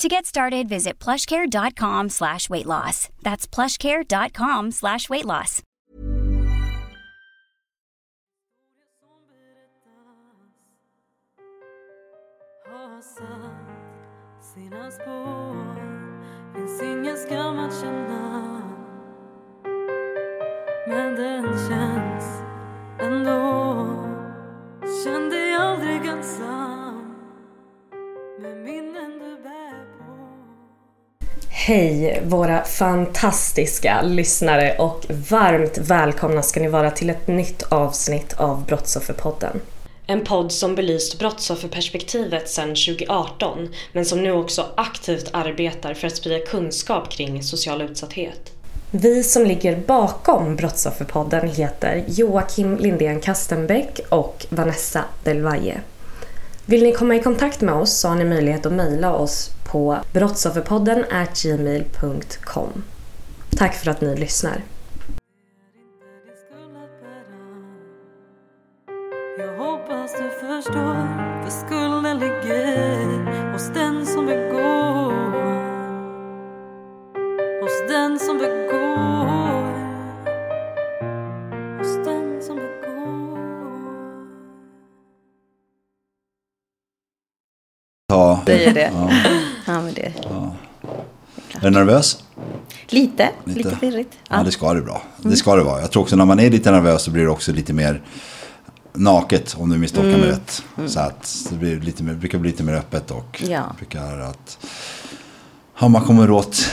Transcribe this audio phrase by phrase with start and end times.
[0.00, 3.10] To get started, visit plushcare.com slash weight loss.
[3.20, 5.62] That's plushcare.com slash weight loss.
[20.86, 22.42] Men den känns
[22.98, 24.06] ändå
[25.04, 27.14] Känn dig aldrig ensam
[28.38, 29.29] Med minnen
[31.62, 38.64] Hej våra fantastiska lyssnare och varmt välkomna ska ni vara till ett nytt avsnitt av
[38.64, 39.60] Brottsofferpodden.
[40.06, 46.16] En podd som belyst brottsofferperspektivet sedan 2018 men som nu också aktivt arbetar för att
[46.16, 48.52] sprida kunskap kring social utsatthet.
[48.90, 55.80] Vi som ligger bakom Brottsofferpodden heter Joakim Lindén Kastenbäck och Vanessa Del Valle.
[56.70, 59.98] Vill ni komma i kontakt med oss så har ni möjlighet att mejla oss på
[60.12, 61.04] brottsofferpodden
[61.42, 62.84] gmail.com.
[63.56, 64.62] Tack för att ni lyssnar.
[69.38, 70.94] Jag hoppas du förstår
[71.44, 74.49] För skulden ligger hos den som begår
[91.60, 92.24] Är du nervös?
[92.88, 94.18] Lite, lite, pirrigt.
[94.30, 95.02] Ja, det ska det bra.
[95.16, 95.80] Det ska det vara.
[95.80, 98.02] Jag tror också när man är lite nervös så blir det också lite mer
[98.92, 100.20] naket om du misstolkar Mm.
[100.20, 100.62] mig rätt.
[100.86, 103.62] Så att det blir lite mer, brukar bli lite mer öppet och Ja.
[103.78, 104.66] brukar att
[105.80, 106.68] ja, man kommer åt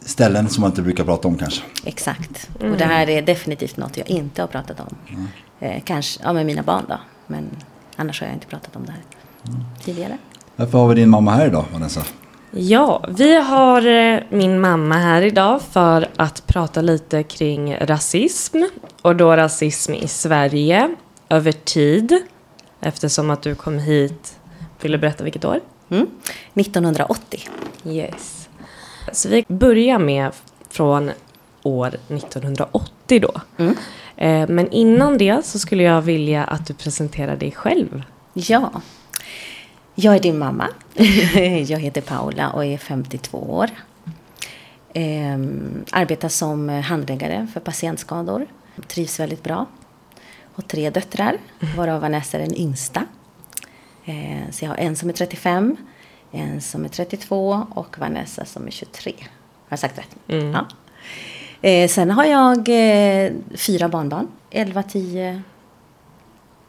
[0.00, 1.62] ställen som man inte brukar prata om kanske.
[1.84, 2.48] Exakt.
[2.60, 4.96] Och det här är definitivt något jag inte har pratat om.
[5.60, 7.00] Eh, kanske ja, med mina barn då.
[7.26, 7.48] Men
[7.96, 9.02] annars har jag inte pratat om det här
[9.84, 10.18] tidigare.
[10.56, 12.02] Varför har vi din mamma här idag Vanessa?
[12.50, 18.62] Ja, vi har eh, min mamma här idag för att prata lite kring rasism
[19.02, 20.96] och då rasism i Sverige
[21.28, 22.18] över tid
[22.80, 24.38] eftersom att du kom hit.
[24.80, 25.60] Vill du berätta vilket år?
[25.90, 26.06] Mm.
[26.54, 27.48] 1980.
[27.84, 28.48] Yes.
[29.12, 30.32] Så vi börjar med
[30.70, 31.10] från
[31.62, 33.40] år 1980 då.
[33.58, 33.76] Mm.
[34.16, 38.02] Eh, Men innan det så skulle jag vilja att du presenterar dig själv.
[38.32, 38.70] Ja.
[40.00, 40.68] Jag är din mamma.
[41.66, 43.70] jag heter Paula och är 52 år.
[44.94, 48.46] Ehm, arbetar som handläggare för patientskador.
[48.88, 49.66] Trivs väldigt bra.
[50.54, 51.38] Har tre döttrar,
[51.76, 53.04] varav Vanessa är den yngsta.
[54.04, 55.76] Ehm, så jag har en som är 35,
[56.32, 59.12] en som är 32 och Vanessa som är 23.
[59.18, 59.26] Har
[59.68, 60.16] jag sagt rätt?
[60.26, 60.66] Ja.
[61.62, 64.28] Ehm, sen har jag eh, fyra barnbarn.
[64.50, 65.42] 11, 10,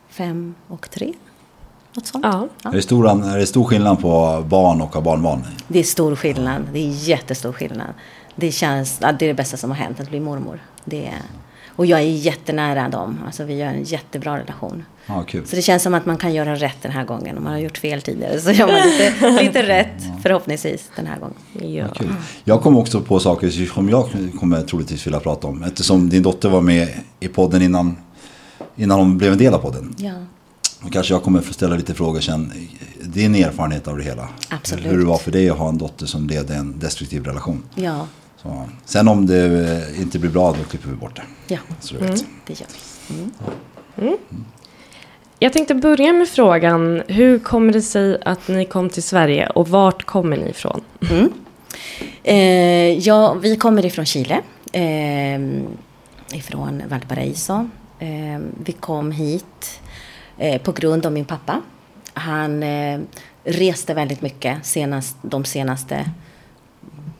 [0.09, 1.13] 5 och 3.
[1.93, 2.25] Något sånt.
[2.25, 2.47] Ja.
[2.63, 5.43] Är, det stor, är det stor skillnad på barn och barnbarn?
[5.67, 6.61] Det är stor skillnad.
[6.73, 7.87] Det är jättestor skillnad.
[8.35, 10.59] Det känns, ja, det är det bästa som har hänt, att bli mormor.
[10.85, 11.21] Det är,
[11.75, 13.19] och jag är jättenära dem.
[13.25, 14.85] Alltså vi har en jättebra relation.
[15.05, 15.47] Ja, kul.
[15.47, 17.37] Så det känns som att man kan göra rätt den här gången.
[17.37, 21.19] Om man har gjort fel tidigare så gör man lite, lite rätt förhoppningsvis den här
[21.19, 21.75] gången.
[21.75, 21.87] Ja.
[21.87, 22.13] Kul.
[22.43, 25.63] Jag kom också på saker som jag kommer troligtvis vilja prata om.
[25.63, 26.87] Eftersom din dotter var med
[27.19, 27.97] i podden innan,
[28.75, 29.95] innan hon blev en del av podden.
[29.97, 30.13] Ja,
[30.83, 32.53] Och kanske jag kommer få ställa lite frågor sen.
[33.01, 34.29] Din erfarenhet av det hela.
[34.49, 34.85] Absolut.
[34.85, 37.63] Hur det var för dig att ha en dotter som levde en destruktiv relation.
[37.75, 38.07] ja,
[38.41, 39.43] Så, sen om det
[39.93, 41.53] eh, inte blir bra då klipper vi bort det.
[41.53, 42.25] ja Så du vet.
[42.47, 42.67] det gör
[43.97, 44.17] vi.
[45.39, 49.67] Jag tänkte börja med frågan, hur kommer det sig att ni kom till Sverige och
[49.69, 50.81] vart kommer ni ifrån?
[52.23, 52.35] Eh,
[52.99, 54.41] ja, vi kommer ifrån Chile.
[54.71, 55.41] Eh,
[56.37, 57.69] ifrån Valparaiso.
[57.99, 59.79] Eh, vi kom hit
[60.39, 61.61] eh, på grund av min pappa.
[62.13, 62.99] Han eh,
[63.43, 66.11] reste väldigt mycket senast, de senaste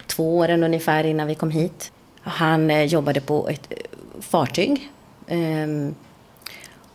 [0.08, 1.92] två åren ungefär innan vi kom hit.
[2.22, 3.78] Han eh, jobbade på ett eh,
[4.20, 4.92] fartyg.
[5.28, 5.96] Ehm,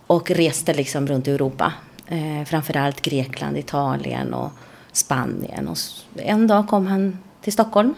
[0.07, 1.73] och reste liksom runt i Europa.
[2.07, 4.53] Eh, framförallt Grekland, Italien och
[4.93, 5.69] Spanien.
[5.69, 5.79] Och
[6.17, 7.95] en dag kom han till Stockholm.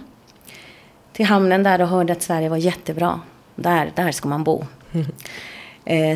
[1.12, 3.20] Till hamnen där och hörde att Sverige var jättebra.
[3.54, 4.64] Där, där ska man bo.
[4.92, 5.06] Mm.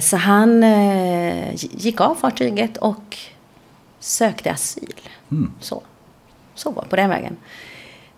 [0.03, 3.17] så han eh, gick av fartyget och
[4.01, 4.95] sökte asyl.
[5.61, 5.83] Så.
[6.55, 7.37] Så var på den vägen.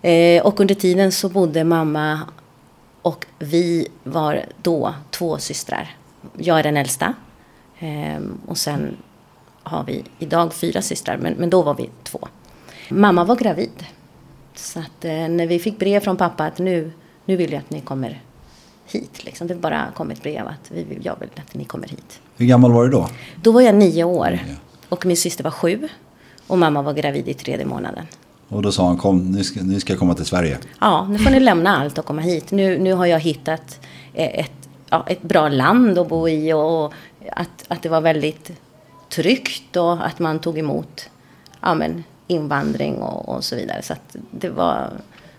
[0.03, 2.21] Eh, och under tiden så bodde mamma
[3.03, 5.97] och vi var då två systrar.
[6.37, 7.15] Jag är den äldsta.
[7.79, 8.97] Ehm, och sen
[9.63, 12.29] har vi idag fyra systrar, men, men då var vi två.
[12.89, 13.87] Mamma var gravid.
[14.55, 16.93] Så att eh, när vi fick brev från pappa att nu,
[17.25, 18.21] nu vill jag att ni kommer
[18.95, 19.25] hit.
[19.25, 19.47] Liksom.
[19.47, 22.21] Det bara kom ett brev att vi, jag vill att ni kommer hit.
[22.37, 23.09] Hur gammal var du då?
[23.43, 24.39] Då var jag nio år
[24.89, 25.89] och min syster var sju.
[26.47, 28.07] Och mamma var gravid i tredje månaden.
[28.49, 30.59] Och då sa han kom, nu ska, nu ska jag komma till Sverige.
[30.81, 32.51] Ja, nu får ni lämna allt och komma hit.
[32.51, 33.81] Nu, nu har jag hittat
[34.15, 36.93] eh, ett, ja, ett bra land att bo i och,
[37.33, 38.53] att, att det var väldigt
[39.09, 41.11] tryggt och att man tog emot
[41.61, 43.83] ja, men, invandring och, och så vidare.
[43.83, 44.91] Så att det var,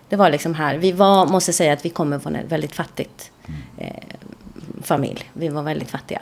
[0.09, 0.77] det var liksom här.
[0.77, 3.31] Vi var, måste säga att vi kommer från ett väldigt fattigt
[3.77, 3.87] eh,
[4.81, 5.29] familj.
[5.33, 6.21] Vi var väldigt fattiga.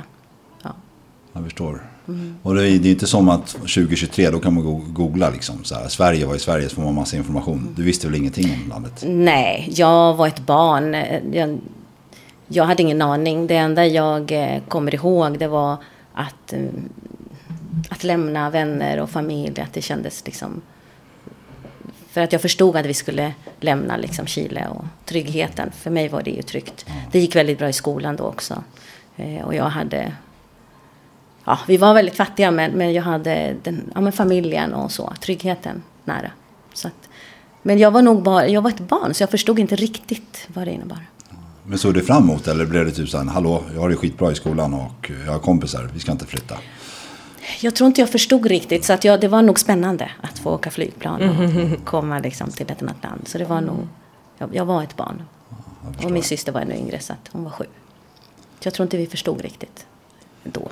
[0.63, 0.69] Ja.
[1.33, 1.81] Jag förstår.
[2.07, 2.36] Mm.
[2.44, 5.63] Och det är, det är inte som att 2023 då kan man go- googla liksom.
[5.63, 7.74] Så här, Sverige var i Sverige så får man massa information.
[7.78, 9.04] Du visste väl ingenting om landet?
[9.07, 10.94] Nej, jag var ett barn.
[11.33, 11.60] Jag,
[12.48, 13.48] jag hade ingen aning.
[13.48, 15.78] Det enda jag eh, kommer ihåg det var
[16.13, 16.60] att, eh,
[17.89, 19.62] att lämna vänner och familj.
[19.62, 20.62] Att det kändes liksom...
[22.12, 25.72] För att jag förstod att vi skulle lämna liksom Chile och tryggheten.
[25.72, 26.86] För mig var det ju tryggt.
[27.12, 28.63] Det gick väldigt bra i skolan då också.
[29.18, 30.13] Eh, Och jag hade...
[31.46, 35.13] Ja, vi var väldigt fattiga men, men jag hade den, ja, men familjen och så.
[35.22, 36.31] Tryggheten nära.
[36.74, 37.10] Så att,
[37.62, 40.68] men jag var nog bara, jag var ett barn så jag förstod inte riktigt vad
[40.68, 41.06] det innebar.
[41.64, 43.90] Men såg du fram emot det, eller blev det typ så här, hallå, jag har
[43.90, 46.57] det skitbra i skolan och jag har kompisar, vi ska inte flytta.
[47.62, 50.52] Jag tror inte jag förstod riktigt så att jag, det var nog spännande att få
[50.54, 53.22] åka flygplan och komma liksom till ett annat land.
[53.28, 53.88] Så det var nog,
[54.38, 55.22] jag, jag var ett barn.
[56.04, 57.66] Och min syster var ännu yngre så att hon var sju.
[58.60, 59.86] Så jag tror inte vi förstod riktigt
[60.44, 60.70] då.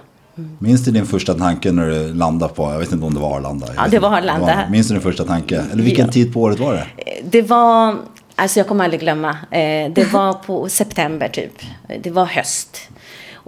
[0.60, 3.36] Minns du din första tanke när du landade på, jag vet inte om det var
[3.38, 3.68] Arlanda?
[3.75, 4.68] Ja, det var Arlanda.
[4.71, 5.66] minns du din första tanke?
[5.71, 6.12] Eller vilken Ja.
[6.12, 6.88] tid på året var det?
[7.24, 7.95] Det var,
[8.36, 9.30] alltså jag kommer aldrig glömma.
[9.51, 11.54] Eh, det var på september typ.
[12.04, 12.89] Det var höst.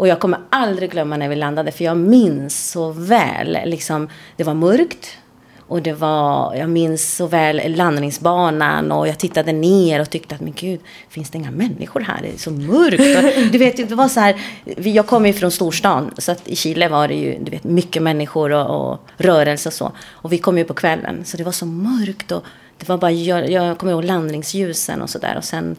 [0.01, 3.57] Och jag kommer aldrig glömma när vi landade för jag minns så väl.
[3.65, 5.17] Liksom, det var mörkt.
[5.57, 10.41] Och det var, jag minns så väl landningsbanan och jag tittade ner och tyckte att
[10.41, 12.19] men gud, finns det inga människor här?
[12.21, 13.17] Det är så mörkt.
[13.17, 14.35] Och, du vet, det var så här,
[14.77, 18.03] jag kommer ju från storstan så att i Chile var det ju du vet, mycket
[18.03, 19.91] människor och, och rörelse och så.
[20.11, 22.43] Och vi kom ju på kvällen så det var så mörkt och
[22.77, 25.37] det var bara, jag, jag kommer ihåg landningsljusen och så där.
[25.37, 25.75] Och sen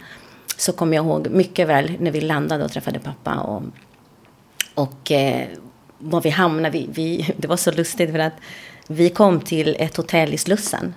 [0.56, 3.62] så kommer jag ihåg mycket väl när vi landade och träffade pappa och
[4.74, 5.46] och eh,
[5.98, 8.36] var vi hamnade, vi, vi, det var så lustigt för att
[8.86, 10.94] vi kom till ett hotell i Slussen.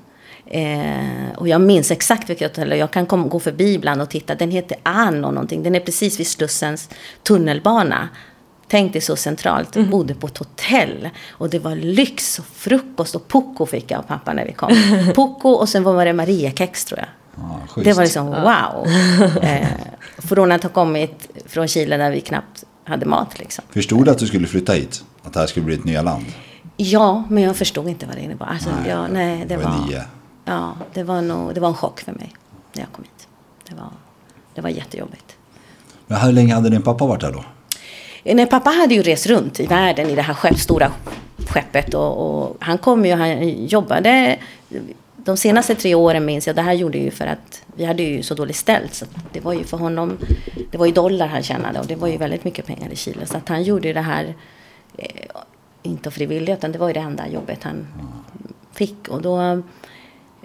[0.48, 4.10] Eh, och jag minns exakt vilket hotell, och jag kan kom, gå förbi ibland och
[4.10, 4.36] titta.
[4.36, 6.90] Den heter Ann och någonting, den är precis vid Slussens
[7.24, 8.10] tunnelbana.
[8.68, 11.10] Tänk dig så centralt, bodde på ett hotell.
[11.30, 14.70] Och det var lyx och frukost och pucko fick jag av pappa när vi kom.
[15.16, 17.08] Pucko och sen var det Mariekex tror jag.
[17.36, 17.86] Ja, schysst.
[17.86, 18.88] Det var liksom wow.
[19.44, 19.68] Eh,
[20.18, 22.55] från att ha kommit från Chile där vi knappt
[22.86, 23.66] hade mat liksom.
[23.70, 25.04] Förstod du att du skulle flytta hit?
[25.24, 26.26] Att det här skulle bli ett nya land?
[26.78, 28.46] Ja, men jag förstod inte vad det innebar.
[28.46, 30.04] Alltså, Nej, ja, nej, det var var,
[30.46, 32.34] ja, det var nog, det var en chock för mig
[32.74, 33.28] när jag kom hit.
[33.70, 33.90] Det var,
[34.56, 35.36] det var jättejobbigt.
[36.08, 37.44] Men hur länge hade din pappa varit här då?
[38.24, 40.92] Eh, Nej, pappa hade ju rest runt i världen i det här skepp, stora
[41.48, 44.40] skeppet och, och han kom ju, han jobbade
[45.26, 48.24] de senaste tre åren minns jag, det här gjorde ju för att vi hade ju
[48.24, 48.94] så dåligt ställt.
[48.94, 50.18] Så det var ju för honom,
[50.72, 53.26] det var ju dollar han tjänade och det var ju väldigt mycket pengar i Chile.
[53.26, 54.36] Så att han gjorde ju det här,
[54.98, 55.10] eh,
[55.84, 57.88] inte frivilligt, utan det var ju det enda jobbet han
[58.74, 59.08] fick.
[59.08, 59.62] Och då,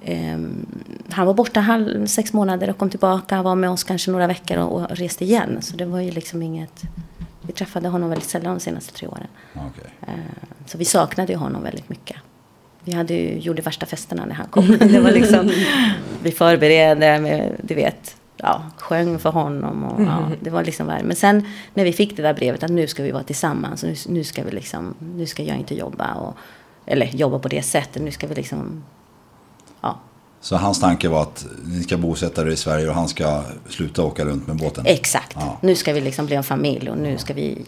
[0.04, 0.66] ehm,
[1.10, 4.56] han var borta halv, sex månader och kom tillbaka, var med oss kanske några veckor
[4.58, 5.58] och, och reste igen.
[5.62, 6.82] Så det var ju liksom inget,
[7.42, 9.26] vi träffade honom väldigt sällan de senaste tre åren.
[9.54, 9.92] Okej.
[10.06, 10.14] Eh,
[10.66, 12.16] Så vi saknade ju honom väldigt mycket.
[12.84, 14.66] Vi hade ju, gjorde värsta festerna när han kom.
[14.78, 15.50] Det var liksom,
[16.22, 19.84] vi förberedde, med, du vet, ja, sjöng för honom.
[19.84, 21.02] Och, ja, det var liksom värre.
[21.02, 23.82] Men sen när vi fick det där brevet att nu ska vi vara tillsammans.
[23.82, 26.14] Nu, nu ska vi liksom, nu ska jag inte jobba.
[26.14, 26.37] Och,
[26.87, 28.02] eller jobba på det sättet.
[28.02, 28.84] Nu ska vi liksom,
[29.80, 30.00] ja.
[30.40, 34.04] Så hans tanke var att ni ska bosätta er i Sverige och han ska sluta
[34.04, 34.84] åka runt med båten?
[34.87, 35.37] Exakt.
[35.40, 35.58] Ja.
[35.62, 37.64] Nu ska vi liksom bli en familj och nu ska vi,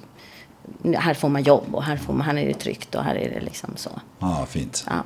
[0.97, 3.31] här får man jobb och här, får man, här är det tryggt och här är
[3.31, 3.91] det liksom så.
[4.19, 4.85] Ja, fint.
[4.87, 5.03] Ja,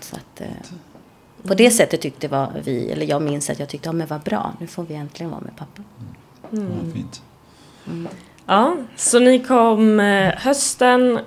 [0.00, 0.46] så att, eh,
[1.42, 4.20] på det sättet tyckte var vi, eller jag minns att jag tyckte, ja men vad
[4.20, 5.82] bra, nu får vi äntligen vara med pappa.
[6.50, 6.58] Ja,
[6.94, 7.22] fint.
[8.46, 11.18] Ja, så ni kom eh, hösten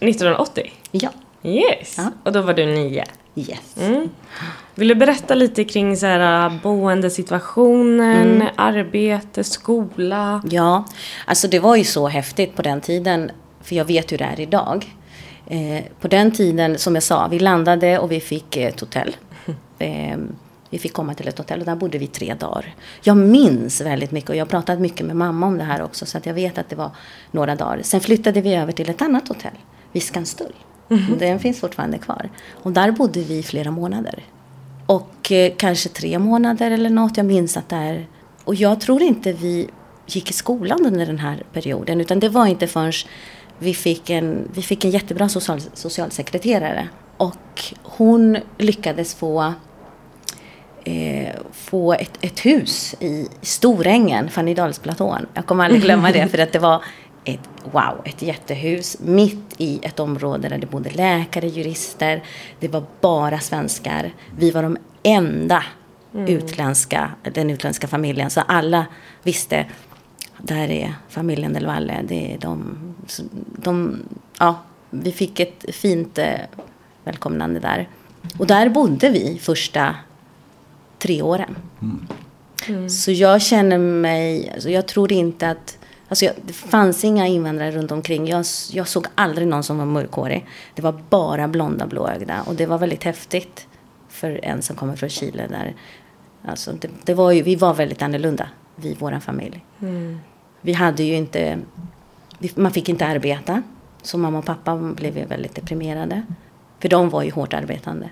[0.00, 0.72] 1980?
[0.90, 1.10] Ja.
[1.42, 1.94] Yes!
[1.98, 2.12] Ja.
[2.24, 3.04] Och då var du nio.
[3.34, 3.76] Yes.
[3.76, 4.08] Mm.
[4.78, 8.48] Vill du berätta lite kring så här, äh, boendesituationen, Mm.
[8.56, 10.42] arbete, skola?
[10.50, 10.84] Ja,
[11.26, 13.30] alltså det var ju så häftigt på den tiden,
[13.62, 14.86] för jag vet hur det är idag.
[15.46, 19.16] Eh, på den tiden, som jag sa, vi landade och vi fick ett hotell.
[19.78, 20.16] Eh,
[20.70, 22.74] vi fick komma till ett hotell och där bodde vi tre dagar.
[23.02, 26.06] Jag minns väldigt mycket och jag har pratat mycket med mamma om det här också
[26.06, 26.90] så att jag vet att det var
[27.30, 27.80] några dagar.
[27.82, 29.58] Sen flyttade vi över till ett annat hotell,
[29.92, 30.52] Viskanstull.
[31.18, 32.28] Den finns fortfarande kvar.
[32.62, 34.24] Och där bodde vi i flera månader.
[34.88, 37.16] Och eh, kanske tre månader eller något.
[37.16, 38.06] Jag minns att det är...
[38.44, 39.68] Och jag tror inte vi
[40.06, 42.00] gick i skolan under den här perioden.
[42.00, 42.92] Utan det var inte förrän
[43.58, 46.88] vi fick en, vi fick en jättebra social, socialsekreterare.
[47.16, 49.52] Och hon lyckades få,
[50.84, 55.26] eh, få ett, ett hus i Storängen, Fannydalsplatån.
[55.34, 56.82] Jag kommer aldrig glömma det för att det var
[57.28, 62.22] ett, wow, ett jättehus mitt i ett område där det bodde läkare, jurister.
[62.60, 64.12] Det var bara svenskar.
[64.36, 65.64] Vi var de enda
[66.12, 68.30] utländska, den utländska familjen.
[68.30, 68.86] Så alla
[69.22, 69.66] visste,
[70.38, 72.04] där är familjen Del Valle.
[72.08, 72.78] Det är de,
[73.56, 74.02] de,
[74.38, 74.58] ja,
[74.90, 76.34] vi fick ett fint eh,
[77.04, 77.88] välkomnande där.
[78.38, 79.94] Och där bodde vi första
[80.98, 81.56] tre åren.
[82.88, 85.77] Så jag känner mig, alltså jag tror inte att,
[86.08, 88.26] alltså jag, det fanns inga invandrare runt omkring.
[88.26, 90.46] Jag, jag såg aldrig någon som var mörkhårig.
[90.74, 92.42] Det var bara blonda, blåögda.
[92.46, 93.66] Och det var väldigt häftigt
[94.08, 95.46] för en som kommer från Chile.
[95.46, 95.74] Där,
[96.44, 99.64] alltså det, det var ju, vi var väldigt annorlunda, vi, vår familj.
[100.60, 101.58] Vi hade ju inte,
[102.54, 103.62] man fick inte arbeta.
[104.02, 106.22] Så mamma och pappa blev ju väldigt deprimerade.
[106.80, 108.10] För de var ju hårt arbetande.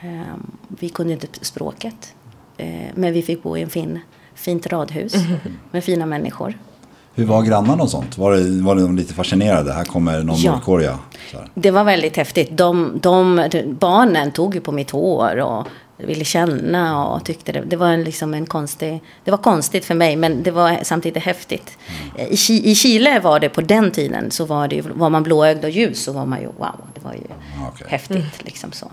[0.00, 2.14] Ehm, vi kunde inte språket.
[2.56, 4.00] Eh, men vi fick bo i en fin,
[4.34, 5.14] fint radhus
[5.70, 6.58] med fina människor.
[7.14, 8.18] Hur var grannarna och sånt?
[8.18, 9.72] Var, det, var de lite fascinerade?
[9.72, 10.60] Här kommer någon Ja.
[11.32, 11.48] här.
[11.54, 12.56] Det var väldigt häftigt.
[12.56, 13.48] De, de,
[13.80, 15.66] barnen tog ju på mitt hår och
[15.96, 19.02] ville känna och tyckte det, det var liksom en konstig...
[19.24, 21.78] Det var konstigt för mig men det var samtidigt häftigt.
[22.28, 25.70] I, I Chile var det på den tiden så var, det, var man blåögd och
[25.70, 27.20] ljus så var man ju wow, det var ju
[27.72, 27.86] okej.
[27.88, 28.90] häftigt liksom så.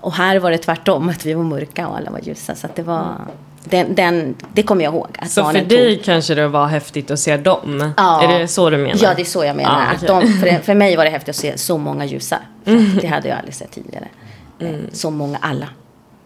[0.00, 2.54] Och här var det tvärtom, att vi var mörka och alla var ljusa.
[2.54, 3.14] Så det var...
[3.64, 5.18] Den, den, det kommer jag ihåg.
[5.26, 6.04] Så för dig tog.
[6.04, 7.92] kanske det var häftigt att se dem?
[7.96, 8.22] Ja.
[8.22, 8.98] Är det så du menar?
[9.02, 9.94] Ja, det är så jag menar.
[9.94, 10.28] Att okej.
[10.28, 12.36] de, för, för mig var det häftigt att se så många ljusa.
[12.36, 14.08] Att Det hade jag aldrig sett tidigare.
[14.58, 15.68] Eh, Så många, alla.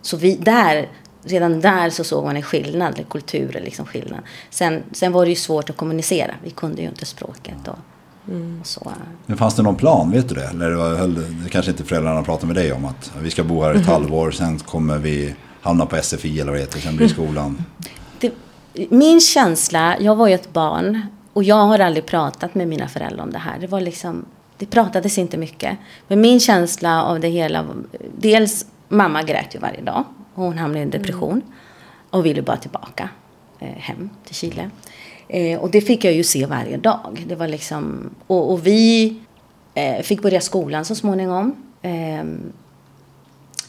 [0.03, 0.89] Så vi där,
[1.25, 4.21] redan där så såg man en skillnad, eller kultur, liksom skillnad.
[4.51, 6.35] Sen, sen var det ju svårt att kommunicera.
[6.45, 7.79] Vi kunde ju inte språket och,
[8.61, 8.93] och så.
[9.27, 10.11] Men fanns det någon plan?
[10.11, 10.47] Vet du det?
[10.47, 13.75] Eller höll, det kanske inte föräldrarna pratade med dig om att vi ska bo här
[13.75, 17.15] ett halvår, sen kommer vi hamna på SFI eller vad det heter, sen blir det
[17.15, 17.65] skolan.
[18.19, 18.33] Det,
[18.91, 21.01] min känsla, jag var ju ett barn
[21.33, 23.59] och jag har aldrig pratat med mina föräldrar om det här.
[23.61, 24.25] Det var liksom,
[24.59, 25.79] det pratades inte mycket.
[26.09, 27.67] Men min känsla av det hela,
[28.19, 30.05] dels mamma grät ju varje dag.
[30.35, 31.43] Hon hamnade i en depression
[32.11, 33.09] och ville bara tillbaka
[33.59, 34.71] eh, hem till Chile.
[35.35, 37.25] Eh, och det fick jag ju se varje dag.
[37.27, 39.17] Det var liksom, och, och vi
[39.75, 42.25] eh, fick börja skolan så småningom eh,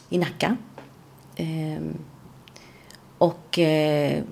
[0.10, 0.58] i Nacka.
[1.36, 1.84] Eh,
[3.18, 4.24] och eh,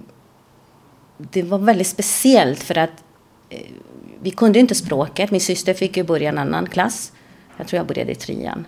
[1.18, 3.04] det var väldigt speciellt för att
[3.50, 3.72] eh,
[4.22, 5.32] vi kunde ju inte språket.
[5.32, 7.12] Min syster fick ju börja en annan klass.
[7.58, 8.66] Jag tror jag började i trean.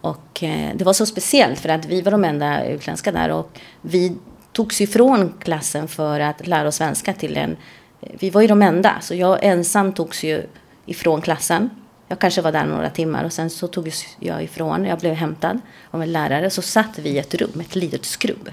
[0.00, 3.58] Och eh, det var så speciellt för att vi var de enda utländska där och
[3.80, 4.16] vi
[4.52, 7.56] togs ifrån klassen för att lära oss svenska till en...
[8.00, 10.42] Vi var ju de enda, så jag ensam togs ju
[10.86, 11.70] ifrån klassen.
[12.08, 14.84] Jag kanske var där några timmar och sen så togs jag ifrån.
[14.84, 16.50] Jag blev hämtad av en lärare.
[16.50, 18.50] Så satt vi i ett rum, ett litet skrubb.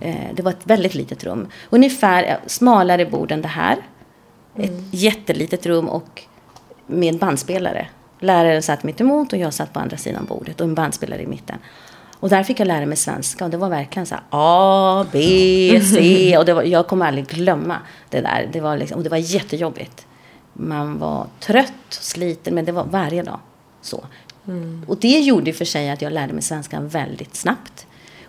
[0.00, 1.46] Eh, det var ett väldigt litet rum.
[1.70, 3.76] Ungefär smalare bord än det här.
[4.56, 6.22] Ett jättelitet rum och
[6.86, 7.88] med bandspelare.
[8.20, 11.26] Läraren satt mitt emot och jag satt på andra sidan bordet och en bandspelare i
[11.26, 11.58] mitten.
[12.20, 15.80] Och där fick jag lära mig svenska och det var verkligen så här A, B,
[15.84, 18.48] C och det var, jag kommer aldrig glömma det där.
[18.52, 20.06] Det var, liksom, och det var jättejobbigt.
[20.52, 23.40] Man var trött och sliten men det var varje dag
[23.80, 24.04] så.
[24.86, 27.86] Och det gjorde för sig att jag lärde mig svenska väldigt snabbt.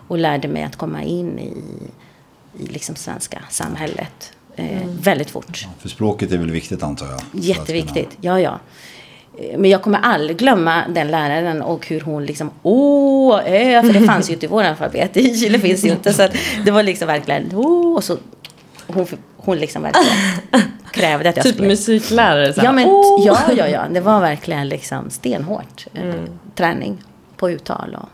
[0.08, 1.62] Och lärde mig att komma in i,
[2.58, 5.66] i liksom svenska samhället eh, väldigt fort.
[5.78, 7.20] För språket är väl viktigt antar jag?
[7.32, 8.60] Jätteviktigt, ja ja.
[9.38, 13.92] Eh, Men jag kommer aldrig glömma den läraren och hur hon liksom åh, ö, för
[13.92, 15.16] det fanns ju inte i vår alfabet.
[15.16, 16.12] I Chile finns det ju inte.
[16.12, 16.32] Så att
[16.64, 18.16] det var liksom verkligen åh, och så
[18.86, 19.06] hon,
[19.36, 20.16] hon liksom verkligen
[20.92, 21.68] krävde att jag Typ skulle...
[21.68, 22.52] musiklärare.
[22.52, 23.82] Så här, Ja, men, "Åh!" ja, ja, ja.
[23.94, 26.14] Det var verkligen liksom stenhårt eh,
[26.54, 27.02] träning
[27.36, 27.96] på uttal.
[28.02, 28.08] Och,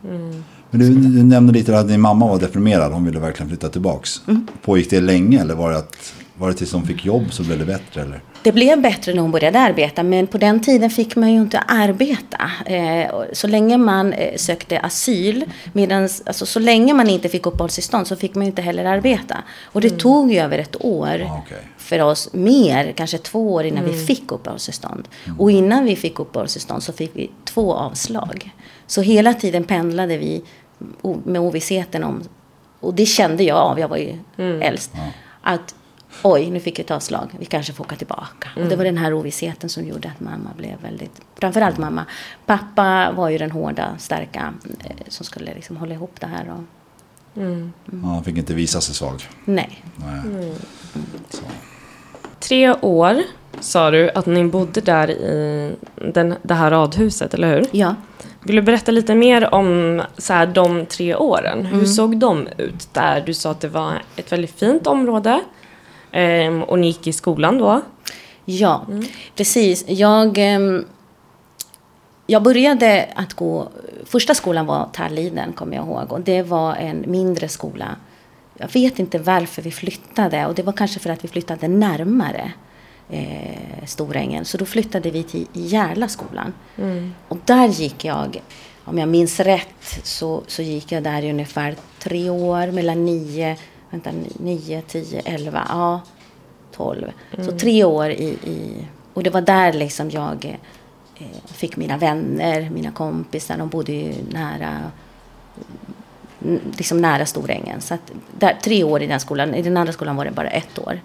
[0.71, 4.21] Men du, du nämnde lite att din mamma var deprimerad, hon ville verkligen flytta tillbaks.
[4.29, 4.47] Mm.
[4.63, 7.59] Pågick det länge eller var det att var det tills de fick jobb så blev
[7.59, 8.21] det bättre eller?
[8.43, 11.59] Det blev bättre när hon började arbeta, men på den tiden fick man ju inte
[11.59, 12.51] arbeta.
[12.67, 18.07] Eh, så länge man eh, sökte asyl, medans, alltså, så länge man inte fick uppehållstillstånd
[18.07, 19.43] så fick man ju inte heller arbeta.
[19.63, 21.59] Och det tog ju över ett år Ah, okej.
[21.77, 25.09] för oss, mer, kanske två år innan vi fick uppehållstillstånd.
[25.39, 28.51] Och innan vi fick uppehållstillstånd så fick vi två avslag.
[28.87, 30.43] Så hela tiden pendlade vi
[31.25, 32.23] med ovissheten om,
[32.81, 34.19] och det kände jag av, jag var ju
[34.63, 34.91] äldst,
[35.43, 35.75] att
[36.23, 38.49] oj, nu fick jag ett avslag, vi kanske får åka tillbaka.
[38.57, 42.05] Och det var den här ovissheten som gjorde att mamma blev väldigt, framförallt mamma.
[42.47, 44.55] Pappa var ju den hårda, starka,
[44.85, 46.51] eh, som skulle liksom hålla ihop det här.
[46.51, 46.63] Och,
[48.03, 49.23] Ja, han fick inte visa sig svag.
[49.45, 49.85] nej.
[49.97, 50.55] Nej.
[52.41, 53.23] Tre år
[53.61, 55.73] sa du att ni bodde där i
[56.15, 57.67] den, det här radhuset, eller hur?
[57.73, 57.95] Ja.
[58.43, 61.67] Vill du berätta lite mer om så här, de tre åren?
[61.67, 63.21] Hur såg de ut där?
[63.27, 65.41] Du sa att det var ett väldigt fint område.
[66.13, 67.83] Ehm, och ni gick i skolan då.
[68.45, 68.87] Ja,
[69.35, 69.85] precis.
[69.89, 70.85] Jag, ehm,
[72.27, 73.69] jag började att gå...
[74.05, 76.13] Första skolan var Talliden, kommer jag ihåg.
[76.13, 77.97] Och det var en mindre skola.
[78.59, 80.47] Jag vet inte varför vi flyttade.
[80.47, 82.53] Och det var kanske för att vi flyttade närmare
[83.11, 84.45] eh, Storängen.
[84.45, 86.53] Så då flyttade vi till Järla skolan.
[87.29, 88.43] Och där gick jag,
[88.85, 92.73] om jag minns rätt, så, så gick jag där i ungefär tre år.
[92.73, 93.57] Mellan nio,
[93.97, 95.67] vänta, nio, tio, elva.
[95.69, 96.01] Ja,
[96.73, 97.13] 12.
[97.39, 98.87] Så tre år i, i...
[99.15, 100.59] Och det var där liksom jag
[101.15, 103.59] eh, fick mina vänner, mina kompisar.
[103.59, 104.91] De bodde ju nära,
[106.45, 107.81] mm, liksom nära Storängen.
[107.81, 109.55] Så att där, tre år i den skolan.
[109.55, 111.01] I den andra skolan var det bara ett år.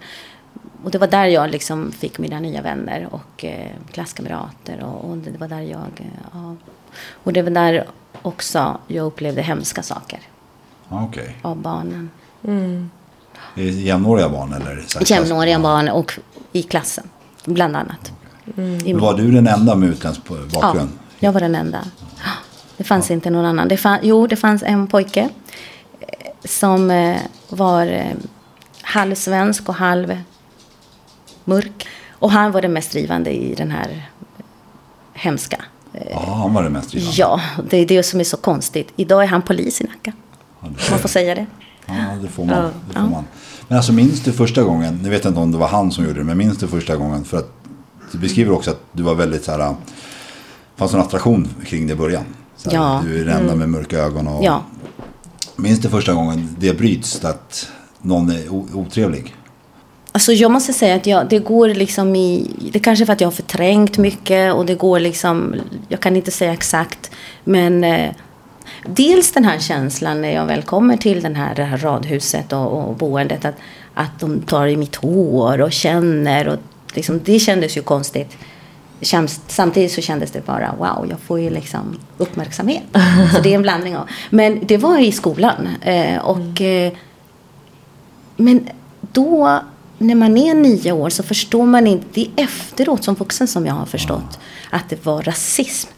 [0.84, 4.84] Och det var där jag liksom fick mina nya vänner och eh, klasskamrater.
[4.84, 5.90] Och, och det var där jag...
[5.96, 6.56] Eh, ja.
[7.12, 7.86] Och det var där
[8.22, 10.20] också jag upplevde hemska saker
[10.88, 11.36] Okej.
[11.42, 12.10] av barnen.
[13.54, 14.84] Det Jämnåriga barn eller?
[14.86, 16.12] så Jämnåriga barn och
[16.52, 17.08] i klassen,
[17.44, 18.12] bland annat.
[18.44, 20.90] Men Var du den enda med utländsk Ja, bakgrund?
[21.18, 21.84] jag var den enda.
[22.76, 23.68] Det fanns inte någon annan.
[23.68, 25.28] Det fann, jo, det fanns en pojke
[26.00, 26.08] eh,
[26.44, 27.16] som eh,
[27.48, 28.12] var eh,
[28.82, 30.18] halvsvensk och halv
[31.44, 31.88] mörk.
[32.10, 34.10] Och han var den mest drivande i den här
[35.12, 35.64] hemska.
[36.10, 37.16] Ja, han var det mest drivande.
[37.18, 38.92] Ja, det är det som är så konstigt.
[38.96, 40.12] Idag är han polis i Nacka.
[40.60, 41.46] Ja, Man får säga det.
[41.98, 42.70] Ja, det får man.
[42.88, 43.24] Det får man.
[43.68, 46.04] Men alltså minns du första gången, nu vet jag inte om det var han som
[46.04, 47.24] gjorde det, men minns du första gången?
[47.24, 47.52] För att
[48.12, 49.74] du beskriver också att du var väldigt så här, det
[50.76, 52.24] fanns en attraktion kring det i början.
[52.64, 53.02] Här, Ja.
[53.06, 54.44] Du är den enda med mörka ögon och...
[54.44, 54.62] Ja.
[55.56, 57.68] Minns du första gången det bryts, att
[58.02, 59.34] någon är otrevlig?
[60.12, 62.50] Alltså jag måste säga att jag, det går liksom i...
[62.72, 65.54] Det kanske är för att jag har förträngt mycket och det går liksom...
[65.88, 67.10] Jag kan inte säga exakt.
[67.44, 68.10] Men eh,
[68.86, 72.88] dels den här känslan när jag väl kommer till den här, det här radhuset och,
[72.88, 73.44] och boendet.
[73.44, 73.54] Att,
[73.94, 76.48] att de tar i mitt hår och känner.
[76.48, 76.58] Och
[76.94, 78.36] liksom, det kändes ju konstigt.
[79.00, 82.82] Känns- Samtidigt så kändes det bara wow, jag får ju liksom uppmärksamhet.
[83.34, 84.08] Så det är en blandning av.
[84.30, 85.68] Men det var i skolan.
[85.82, 86.60] Eh, och...
[86.60, 86.92] Eh,
[88.36, 88.68] men
[89.00, 89.60] då,
[89.98, 92.06] när man är nio år, så förstår man inte.
[92.12, 94.38] Det är efteråt som vuxen som jag har förstått
[94.70, 95.90] att det var rasism.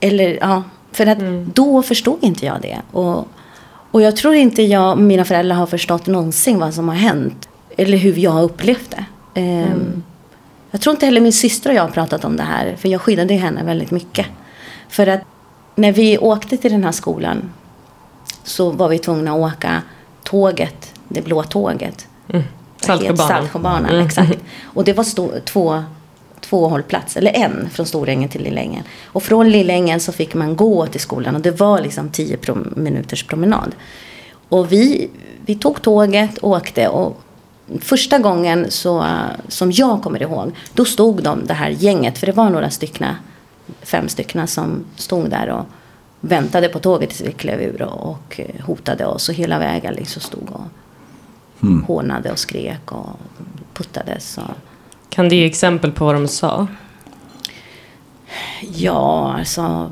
[0.00, 0.62] Eller ja,
[0.96, 1.18] för att
[1.54, 2.78] då förstod inte jag det.
[2.92, 3.28] Och,
[3.90, 7.48] och jag tror inte jag och mina föräldrar har förstått någonsin vad som har hänt.
[7.76, 9.04] Eller hur jag har upplevt det.
[9.40, 10.02] Ehm,
[10.70, 12.74] Jag tror inte heller min syster och jag har pratat om det här.
[12.78, 14.26] För jag skyddade henne väldigt mycket.
[14.88, 15.20] För att
[15.74, 17.50] när vi åkte till den här skolan
[18.44, 19.82] så var vi tvungna att åka
[20.22, 22.06] tåget, det blå tåget.
[22.80, 23.28] Saltsjöbanan.
[23.28, 24.38] Saltsjöbanan, exakt.
[24.64, 25.82] Och det var stå, två,
[26.40, 28.84] två hållplatser, eller en från Storängen till Lillängen.
[29.04, 32.72] Och från Lillängen så fick man gå till skolan och det var liksom tio prom,
[32.76, 33.74] minuters promenad.
[34.48, 35.10] Och vi,
[35.46, 37.20] vi tog tåget och åkte och
[37.80, 39.04] första gången så,
[39.48, 43.16] som jag kommer ihåg, då stod de, det här gänget, för det var några styckna,
[43.82, 45.64] fem styckna som stod där och
[46.20, 50.22] väntade på tåget tills vi klev ur och, och hotade oss och hela vägen liksom
[50.22, 50.62] stod och
[51.86, 53.08] hånade och skrek och
[53.74, 54.38] puttades.
[54.38, 54.65] Och,
[55.16, 56.66] Kan du ge exempel på vad de sa?
[58.74, 59.90] ja, alltså.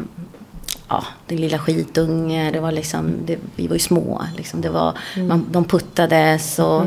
[0.89, 2.51] Ja, den lilla skitunge.
[2.51, 4.23] Det var liksom, det, vi var ju små.
[4.37, 6.83] Liksom, det var, man, de puttades och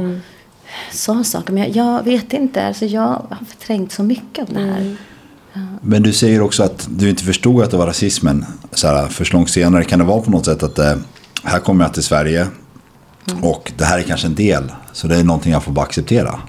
[0.92, 1.54] sa saker.
[1.54, 2.68] Men jag, jag vet inte.
[2.68, 4.96] Alltså, jag har förträngt så mycket av det här.
[5.82, 9.34] Men du säger också att du inte förstod att det var rasismen så här, först
[9.34, 9.84] långt senare.
[9.84, 10.96] Kan det vara på något sätt att eh,
[11.44, 12.48] här kommer jag till Sverige
[13.42, 14.72] och det här är kanske en del.
[14.94, 16.40] Så det är någonting jag får bara acceptera.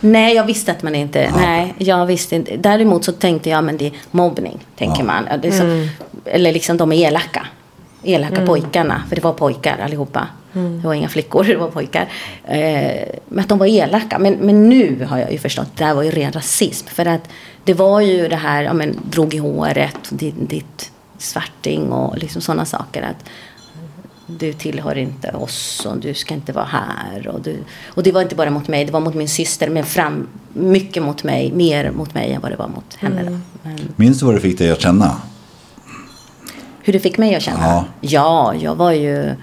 [0.00, 1.32] Nej, jag visste att man inte...
[1.36, 2.56] Nej, jag visste inte.
[2.56, 5.26] Däremot så tänkte jag, men det är mobbning, tänker man.
[5.30, 5.88] Ja, Det är så,
[6.24, 7.46] Eller liksom de är elaka.
[8.02, 10.28] Elaka pojkarna, för det var pojkar allihopa.
[10.52, 12.08] Det var inga flickor, det var pojkar.
[12.44, 14.18] Eh, men att de var elaka.
[14.18, 16.86] Men, men nu har jag ju förstått att det här var ju ren rasism.
[16.86, 17.28] För att
[17.64, 22.42] det var ju det här, ja men drog i håret, ditt, ditt svarting och liksom
[22.42, 23.02] sådana saker.
[23.02, 23.24] Att
[24.26, 27.28] du tillhör inte oss och du ska inte vara här.
[27.28, 29.68] Och, du, och det var inte bara mot mig, det var mot min syster.
[29.70, 33.20] Men fram, mycket mot mig, mer mot mig än vad det var mot henne.
[33.20, 33.40] Mm.
[33.62, 35.16] Men, Minns du vad det fick dig att känna?
[36.84, 37.60] hur det fick mig att känna?
[37.66, 37.84] Ja.
[38.00, 39.34] Ja, jag var ju...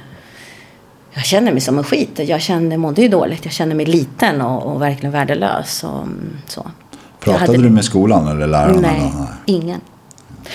[1.13, 2.19] Jag kände mig som en skit.
[2.19, 3.45] Jag kände, mådde ju dåligt.
[3.45, 5.83] Jag kände mig liten och, och verkligen värdelös.
[5.83, 6.71] Och, mm, så.
[7.19, 8.81] Pratade hade- du med skolan eller lärarna?
[8.81, 9.11] Nej,
[9.45, 9.81] ingen.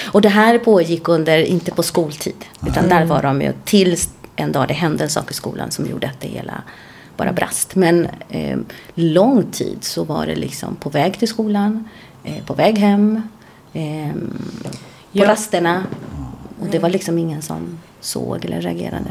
[0.04, 2.44] Och det här pågick under, inte på skoltid.
[2.66, 5.86] Utan där var de ju tills en dag det hände en sak i skolan som
[5.86, 6.62] gjorde att det hela
[7.16, 7.74] bara brast.
[7.74, 8.58] Men eh,
[8.94, 11.88] lång tid så var det liksom på väg till skolan,
[12.24, 13.22] eh, på väg hem,
[13.72, 14.68] eh, på
[15.12, 15.28] Ja.
[15.28, 15.82] rasterna.
[16.60, 19.10] Och det var liksom ingen som såg eller reagerade.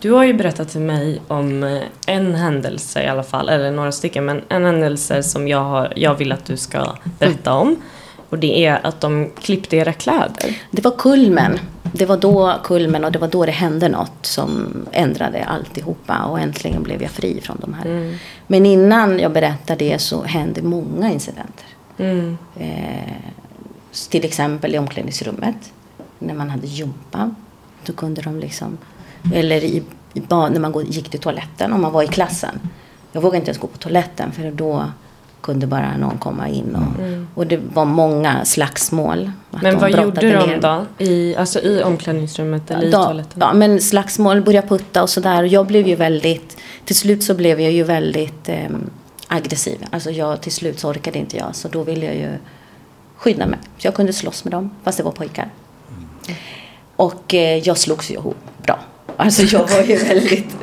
[0.00, 3.92] Du har ju berättat till mig om eh, en händelse i alla fall, eller några
[3.92, 7.76] stycken, men en händelse som jag, har, jag vill att du ska berätta om.
[8.32, 10.62] Och det är att de klippte era kläder.
[10.70, 11.58] Det var kulmen.
[11.82, 16.40] Det var då kulmen och det var då det hände något som ändrade alltihopa och
[16.40, 18.18] äntligen blev jag fri från de här.
[18.46, 21.66] Men innan jag berättar det så hände många incidenter.
[21.98, 22.38] Mm.
[22.56, 23.12] Eh,
[24.10, 25.72] till exempel i omklädningsrummet.
[26.18, 27.34] När man hade gympa.
[27.86, 28.78] Då kunde de liksom,
[29.34, 29.82] eller i,
[30.14, 32.60] i när man gick till toaletten om man var i klassen.
[33.12, 34.84] Jag vågade inte ens gå på toaletten för då
[35.42, 36.76] kunde bara någon komma in.
[36.76, 39.30] Och, och det var många slagsmål.
[39.50, 41.04] Att Men vad gjorde de ner- då?
[41.04, 43.40] I, alltså i omklädningsrummet eller i då, toaletten?
[43.40, 45.42] ja, men slagsmål, börja putta och sådär.
[45.42, 48.68] Och jag blev ju väldigt, till slut så blev jag ju väldigt eh,
[49.28, 49.84] aggressiv.
[49.90, 51.56] Alltså jag, till slut så orkade inte jag.
[51.56, 52.38] Så då ville jag ju
[53.16, 53.58] skydda mig.
[53.78, 55.50] Så jag kunde slåss med dem, fast det var pojkar.
[56.96, 58.36] Och eh, jag slogs ju ihop.
[59.16, 60.56] Alltså jag var ju väldigt,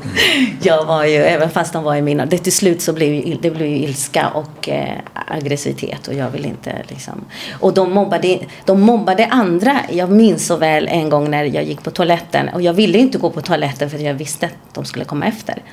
[0.61, 3.37] jag var ju, även fast de var i mina, det till slut så blev ju,
[3.41, 7.25] det blev ju ilska och eh, aggressivitet och jag vill inte liksom.
[7.59, 9.79] Och de mobbade, de mobbade andra.
[9.91, 13.17] Jag minns så väl en gång när jag gick på toaletten och jag ville inte
[13.17, 15.63] gå på toaletten för jag visste att de skulle komma efter.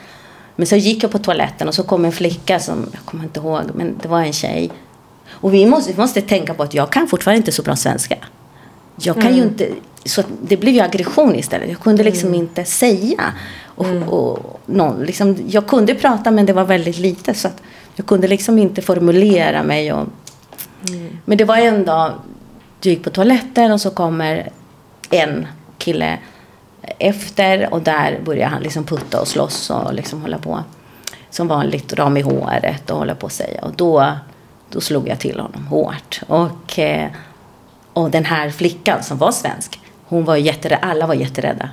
[0.56, 3.40] Men så gick jag på toaletten och så kom en flicka som, jag kommer inte
[3.40, 4.70] ihåg, men det var en tjej.
[5.30, 8.16] Och vi måste, vi måste tänka på att jag kan fortfarande inte så bra svenska.
[8.96, 9.68] Jag kan ju inte,
[10.04, 11.68] så det blev ju aggression istället.
[11.70, 13.32] Jag kunde liksom inte säga.
[13.64, 17.62] Och, och någon, liksom, jag kunde prata men det var väldigt lite så att
[17.94, 19.92] jag kunde liksom inte formulera mig.
[19.92, 20.06] Och,
[21.24, 22.12] Men det var en dag,
[22.80, 24.48] du gick på toaletten och så kommer
[25.10, 25.46] en
[25.78, 26.18] kille
[26.98, 30.64] efter och där börjar han liksom putta och slåss och liksom hålla på.
[31.30, 33.60] Som vanligt, ram i håret och hålla på att säga.
[33.62, 34.12] Och då,
[34.70, 36.20] då slog jag till honom hårt.
[36.26, 37.10] Och, eh,
[37.96, 41.70] och den här flickan som var svensk, hon var jätterädd, alla var jätterädda.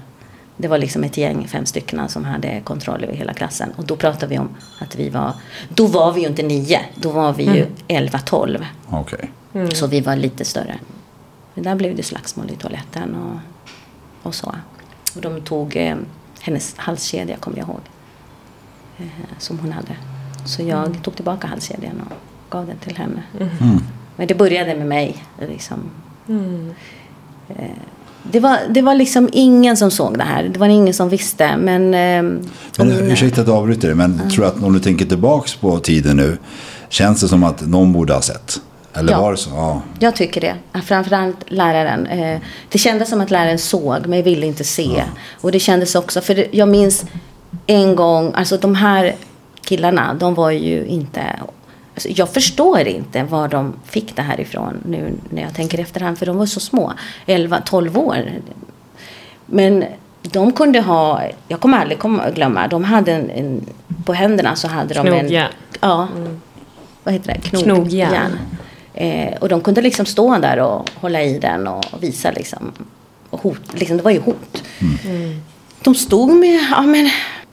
[0.58, 3.72] Det var liksom ett gäng, fem stycken, som hade kontroll över hela klassen.
[3.76, 5.34] Och då pratade vi om att vi var,
[5.70, 8.66] då var vi ju inte nio, då var vi ju 11-12.
[8.90, 9.32] Okej.
[9.74, 10.80] Så vi var lite större.
[11.54, 13.40] Men där blev det slagsmål i toaletten och,
[14.28, 14.56] och så.
[15.16, 15.96] Och de tog eh,
[16.40, 17.82] hennes halskedja, kommer jag ihåg.
[18.98, 19.96] Eh, som hon hade.
[20.46, 22.18] Så jag tog tillbaka halskedjan och
[22.50, 23.24] gav den till henne.
[24.16, 25.24] Men det började med mig.
[25.40, 25.80] Liksom.
[27.50, 27.66] Eh,
[28.24, 30.44] det, var, det var liksom ingen som såg det här.
[30.44, 31.58] Det var ingen som visste.
[31.58, 32.40] Men, eh,
[32.78, 35.56] Men, mina- ursäkta att jag avbryter dig, men tror du att om du tänker tillbaks
[35.56, 36.38] på tiden nu,
[36.90, 38.62] känns det som att någon borde ha sett?
[38.96, 39.22] Eller Ja.
[39.22, 39.50] var det så?
[39.50, 39.82] Ja.
[40.00, 40.56] Jag tycker det.
[40.82, 42.06] Framförallt läraren.
[42.08, 45.04] Eh, Det kändes som att läraren såg men ville inte se.
[45.42, 47.06] Och det kändes också, för jag minns
[47.68, 49.16] en gång, alltså de här
[49.66, 51.22] killarna, de var ju inte...
[51.94, 56.18] Alltså jag förstår inte var de fick det här ifrån nu när jag tänker efterhand,
[56.18, 56.94] för de var så små.
[57.26, 58.32] 11, 12 år.
[59.46, 59.86] Men
[60.22, 63.66] de kunde ha, jag kommer aldrig komma glömma, de hade en, en
[64.06, 65.20] på händerna så hade de en...
[65.20, 65.52] Knogjärn.
[65.82, 66.08] Ja.
[67.04, 67.50] Vad heter det?
[67.50, 68.14] Knog, Knogjärn.
[68.14, 68.38] järn.
[68.94, 72.72] Eh, och de kunde liksom stå där och hålla i den och visa liksom.
[73.30, 74.64] Och hot, liksom det var ju hot.
[75.84, 77.10] De stod med, ja men,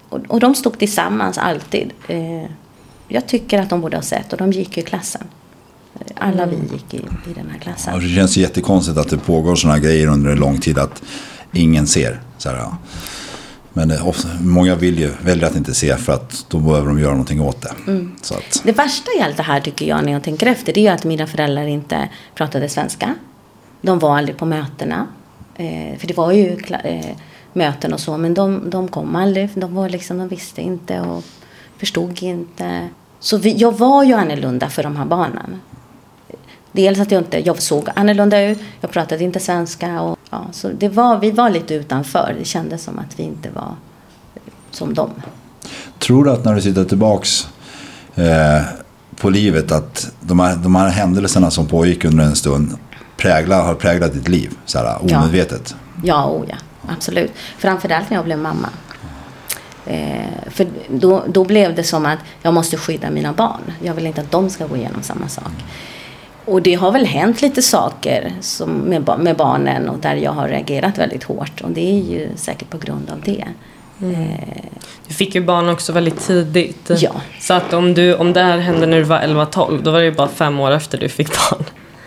[0.09, 1.93] och, och de stod tillsammans alltid.
[2.09, 2.51] Eh,
[3.11, 5.23] jag tycker att de borde ha sett och de gick ju i klassen.
[6.15, 7.95] Alla vi gick i, i den här klassen.
[7.95, 11.03] Och det känns jättekonstigt att det pågår sådana grejer under en lång tid att
[11.53, 12.21] ingen ser.
[12.39, 12.77] Så här, ja.
[13.73, 16.99] Men det, ofta, många vill ju, väljer att inte se för att då behöver de
[16.99, 17.73] göra någonting åt det.
[17.87, 18.13] Mm.
[18.23, 20.81] Så att, Det värsta i allt det här tycker jag när jag tänker efter det
[20.81, 23.15] är ju att mina föräldrar inte pratade svenska.
[23.83, 25.07] De var aldrig på mötena.
[25.57, 27.17] Eh, för det var ju kla- eh,
[27.53, 29.49] möten och så men de, de kom aldrig.
[29.55, 31.25] De, var liksom, de visste inte och
[31.79, 32.89] förstod inte.
[33.21, 35.61] Så vi, jag var ju annorlunda för de här barnen.
[36.73, 40.01] Dels att jag inte, jag såg annorlunda ut, jag pratade inte svenska.
[40.01, 42.37] Och, ja, så det var, vi var lite utanför.
[42.39, 43.75] Det kändes som att vi inte var
[44.71, 45.11] som dem.
[45.99, 47.49] Tror du att när du sitter tillbaks
[48.15, 48.63] eh,
[49.17, 52.79] på livet att de här, de här händelserna som pågick under en stund
[53.17, 54.51] prägla, har präglat ditt liv?
[54.67, 55.75] Så här, omedvetet?
[56.05, 56.57] Ja, oh ja,
[56.89, 57.33] absolut.
[57.59, 58.69] Framförallt när jag blev mamma.
[59.87, 63.73] Eh, för då, då blev det som att jag måste skydda mina barn.
[63.83, 65.53] Jag vill inte att de ska gå igenom samma sak.
[66.45, 70.49] Och det har väl hänt lite saker som med, med barnen och där jag har
[70.49, 71.61] reagerat väldigt hårt.
[71.61, 73.45] Och det är ju säkert på grund av det.
[74.03, 74.63] Eh,
[75.09, 76.91] Du fick ju barn också väldigt tidigt.
[76.99, 77.11] Ja.
[77.41, 80.05] Så att om, du, om det här hände när du var 11-12, då var det
[80.05, 81.65] ju bara fem år efter du fick barn.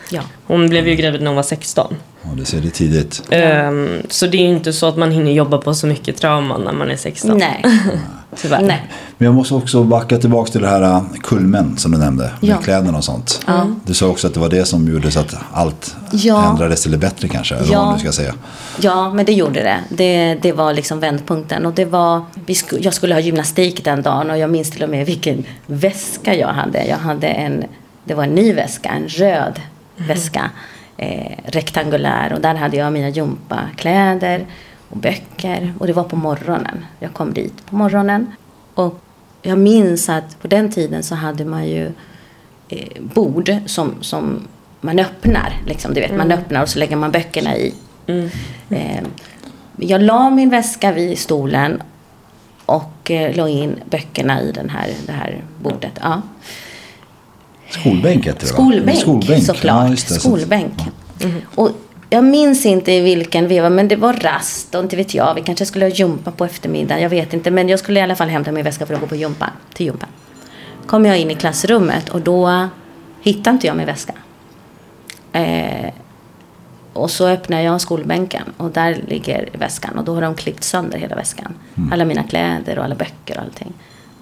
[0.09, 0.21] Ja.
[0.47, 1.95] Hon blev ju gravid när hon var 16.
[2.23, 3.23] Ja, du ser det tidigt.
[3.29, 6.61] Ehm, så det är ju inte så att man hinner jobba på så mycket trauman
[6.61, 7.37] när man är 16.
[7.37, 7.63] Nej.
[8.35, 8.61] Tyvärr.
[8.61, 8.83] Nej.
[9.17, 12.23] Men jag måste också backa tillbaka till det här äh, kulmen som du nämnde.
[12.41, 12.57] Med Ja.
[12.57, 13.41] kläderna och sånt.
[13.47, 13.67] Ja.
[13.85, 16.49] Du sa också att det var det som gjorde så att allt Ja.
[16.49, 17.55] ändrades till det bättre kanske.
[17.55, 17.77] Eller Ja.
[17.77, 18.33] vad man nu ska säga.
[18.81, 19.79] Ja, men det gjorde det.
[19.89, 21.65] Det, det var liksom vändpunkten.
[21.65, 24.83] Och det var, vi sku, jag skulle ha gymnastik den dagen och jag minns till
[24.83, 26.85] och med vilken väska jag hade.
[26.85, 27.63] Jag hade en,
[28.05, 29.59] det var en ny väska, en röd
[29.95, 30.51] väska.
[30.97, 34.45] Eh, rektangulär och där hade jag mina gympakläder
[34.89, 35.73] och böcker.
[35.79, 36.85] Och det var på morgonen.
[36.99, 38.31] Jag kom dit på morgonen.
[38.73, 38.99] Och
[39.41, 41.91] jag minns att på den tiden så hade man ju
[42.69, 44.47] eh, bord som, som
[44.81, 45.61] man öppnar.
[45.65, 47.73] Liksom, du vet, Man öppnar och så lägger man böckerna i.
[48.69, 49.03] Eh,
[49.75, 51.83] jag la min väska vid stolen
[52.65, 55.99] och eh, la in böckerna i den här, det här bordet.
[56.01, 56.21] Ja.
[57.79, 58.45] Skolbänk heter det?
[58.47, 59.43] Skolbänk, Skolbänk.
[59.45, 59.83] såklart.
[59.85, 60.13] Ja, just det.
[60.13, 60.73] Så- Skolbänk.
[61.55, 61.69] Och
[62.09, 65.33] jag minns inte i vilken veva, men det var rast och inte vet jag.
[65.35, 67.51] Vi kanske skulle ha jumpa på eftermiddagen, jag vet inte.
[67.51, 69.85] Men jag skulle i alla fall hämta min väska för att gå på jumpa, till
[69.85, 70.09] jumpan.
[70.85, 72.67] Kom jag in i klassrummet och då
[73.21, 74.13] hittade inte jag min väska.
[75.33, 75.89] Eh,
[76.93, 80.97] och så öppnar jag skolbänken och där ligger väskan och då har de klippt sönder
[80.97, 81.53] hela väskan.
[81.91, 83.73] Alla mina kläder och alla böcker och allting.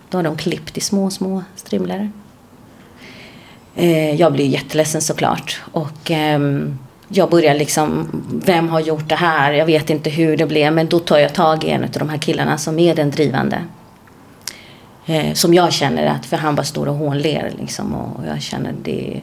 [0.10, 2.12] Då har de klippt i små, små strimlor.
[3.76, 5.62] Eh, jag blir jätteledsen såklart.
[5.72, 8.08] Och ehm, jag börjar liksom,
[8.46, 9.52] vem har gjort det här?
[9.54, 10.74] Jag vet inte hur det blev.
[10.74, 13.64] Men då tar jag tag i en av de här killarna som är den drivande.
[15.06, 17.96] Eh, som jag känner att, för han bara står och hånler liksom.
[17.96, 19.22] Och jag känner det,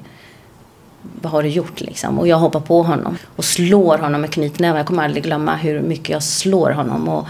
[1.20, 2.18] vad har du gjort liksom?
[2.18, 4.76] Och jag hoppar på honom och slår honom med knytnäven.
[4.76, 7.08] Jag kommer aldrig glömma hur mycket jag slår honom.
[7.08, 7.28] Och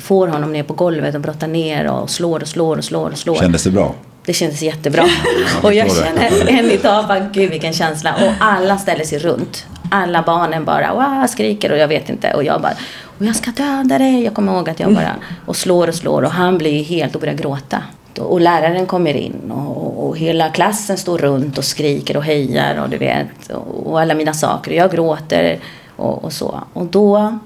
[0.00, 3.18] får honom ner på golvet och brottar ner och slår och slår och slår och
[3.18, 3.34] slår.
[3.36, 3.94] Kändes det bra?
[4.28, 5.04] Det kändes jättebra.
[5.62, 8.14] Och jag känner än idag, bara, gud vilken känsla.
[8.14, 9.66] Och alla ställer sig runt.
[9.90, 12.34] Alla barnen bara wow, skriker och jag vet inte.
[12.34, 12.72] Och jag bara,
[13.18, 14.24] och jag ska döda dig.
[14.24, 15.14] Jag kommer ihåg att jag bara,
[15.46, 16.22] och slår och slår.
[16.22, 17.82] Och han blir helt och börjar gråta.
[18.18, 22.88] Och läraren kommer in och, och hela klassen står runt och skriker och hejar och
[22.88, 23.50] du vet.
[23.50, 24.70] Och, och alla mina saker.
[24.70, 25.58] Och jag gråter
[25.96, 26.60] och, och så.
[26.72, 27.38] Och då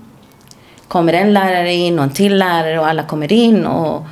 [0.89, 4.05] kommer en lärare in och en till lärare och alla kommer in och,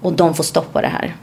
[0.00, 1.14] och de får stoppa det här.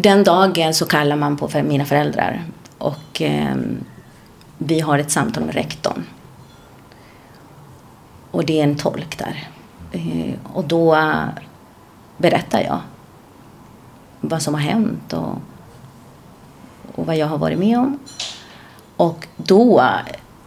[0.00, 2.44] Den dagen så kallar man på för mina föräldrar
[2.78, 3.56] och eh,
[4.58, 6.04] vi har ett samtal med rektorn.
[8.30, 9.48] Och det är en tolk där.
[9.92, 10.98] Eh, och då
[12.16, 12.80] berättar jag
[14.20, 15.36] vad som har hänt och,
[16.94, 17.98] och vad jag har varit med om.
[18.96, 19.84] Och då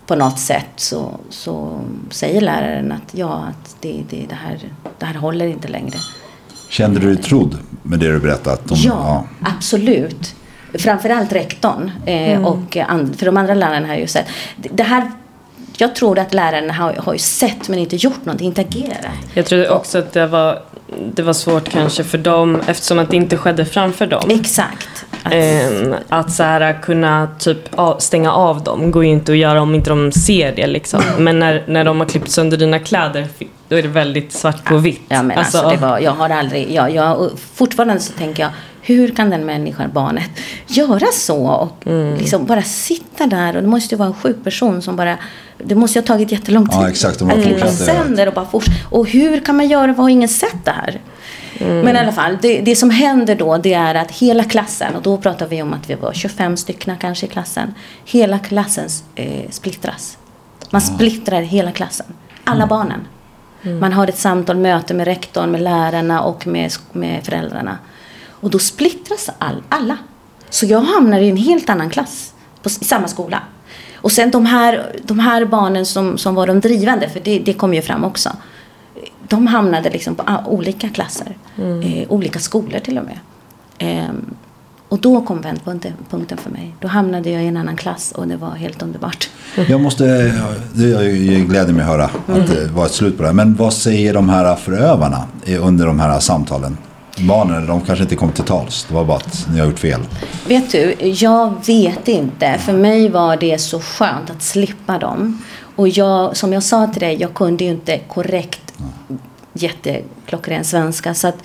[0.06, 4.60] på något sätt så, så säger läraren att ja, att det, det, det, här,
[5.00, 5.98] det här håller inte längre.
[6.72, 8.68] Kände du dig trodd med det du berättat?
[8.68, 10.36] De, Ja, absolut.
[10.74, 11.92] Framförallt rektorn.
[12.06, 14.26] Eh, och and, för de andra lärarna har jag ju sett.
[14.56, 15.12] Det här,
[15.78, 19.06] jag tror att lärarna har, har ju sett men inte gjort någonting, inte agerat.
[19.34, 20.60] Jag tror också att det var,
[21.14, 24.30] det var svårt kanske för dem eftersom att det inte skedde framför dem.
[24.30, 25.06] Exakt.
[25.24, 29.38] Att, Ehm, att så här, kunna typ av, stänga av dem går ju inte att
[29.38, 31.02] göra om inte de ser det liksom.
[31.18, 33.28] Men när, när de har klippt sönder dina kläder
[33.72, 35.02] då är det väldigt svart på vitt.
[35.08, 39.16] Ja, men alltså, det var, jag har aldrig, jag, jag, fortfarande så tänker jag, hur
[39.16, 40.30] kan den människan, barnet,
[40.68, 41.48] göra så?
[41.48, 45.18] Och liksom bara sitta där och det måste ju vara en sjuk person som bara,
[45.58, 46.80] det måste ju ha tagit jättelång tid.
[46.82, 47.68] Ja, exakt, de fortsätter.
[47.68, 48.78] sönder och bara fortsätta.
[48.90, 51.02] Och hur kan man göra, vad har ingen sett det här?
[51.58, 55.02] Men i alla fall, det, det som händer då det är att hela klassen, och
[55.02, 57.74] då pratar vi om att vi var 25 stycken kanske i klassen.
[58.06, 60.18] Hela klassen eh, splittras.
[60.70, 62.06] Man splittrar hela klassen.
[62.44, 63.08] Alla barnen.
[63.62, 67.78] Man har ett samtal, möte med rektorn, med lärarna och med, med föräldrarna.
[68.30, 69.98] Och då splittras all, alla.
[70.50, 73.42] Så jag hamnar i en helt annan klass på, i samma skola.
[73.96, 77.54] Och sen de här, de här barnen som, som var de drivande, för det, det
[77.54, 78.30] kom ju fram också.
[79.28, 81.38] De hamnade liksom på olika klasser.
[81.84, 83.20] Eh, olika skolor till och med.
[83.78, 84.36] Ehm,
[84.92, 86.76] och då kom vändpunkten punkten för mig.
[86.80, 89.30] Då hamnade jag i en annan klass och det var helt underbart.
[89.70, 90.04] Jag måste,
[90.74, 93.34] det gläder mig att höra att det var ett slut på det här.
[93.34, 95.28] Men vad säger de här förövarna
[95.60, 96.78] under de här samtalen?
[97.20, 98.86] Barnen, de kanske inte kom till tals.
[98.90, 100.02] Det var bara att ni har gjort fel.
[100.48, 102.58] Vet du, jag vet inte.
[102.60, 105.42] För mig var det så skönt att slippa dem.
[105.76, 108.74] Och jag, som jag sa till dig, jag kunde ju inte korrekt
[109.54, 111.14] jätteklockren svenska.
[111.14, 111.38] Så att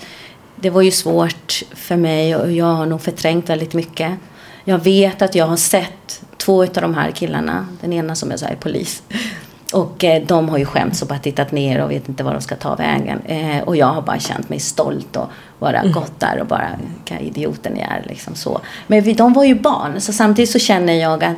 [0.61, 4.11] det var ju svårt för mig och jag har nog förträngt väldigt mycket.
[4.63, 7.67] Jag vet att jag har sett två av de här killarna.
[7.81, 9.03] Den ena som jag sa är polis.
[9.73, 12.41] Och eh, de har ju skämts och bara tittat ner och vet inte var de
[12.41, 13.21] ska ta vägen.
[13.25, 15.27] Eh, och jag har bara känt mig stolt och
[15.59, 15.91] bara mm.
[15.91, 18.61] gått där och bara, vilka idioter ni är liksom så.
[18.87, 21.35] Men vi, de var ju barn, så samtidigt så känner jag att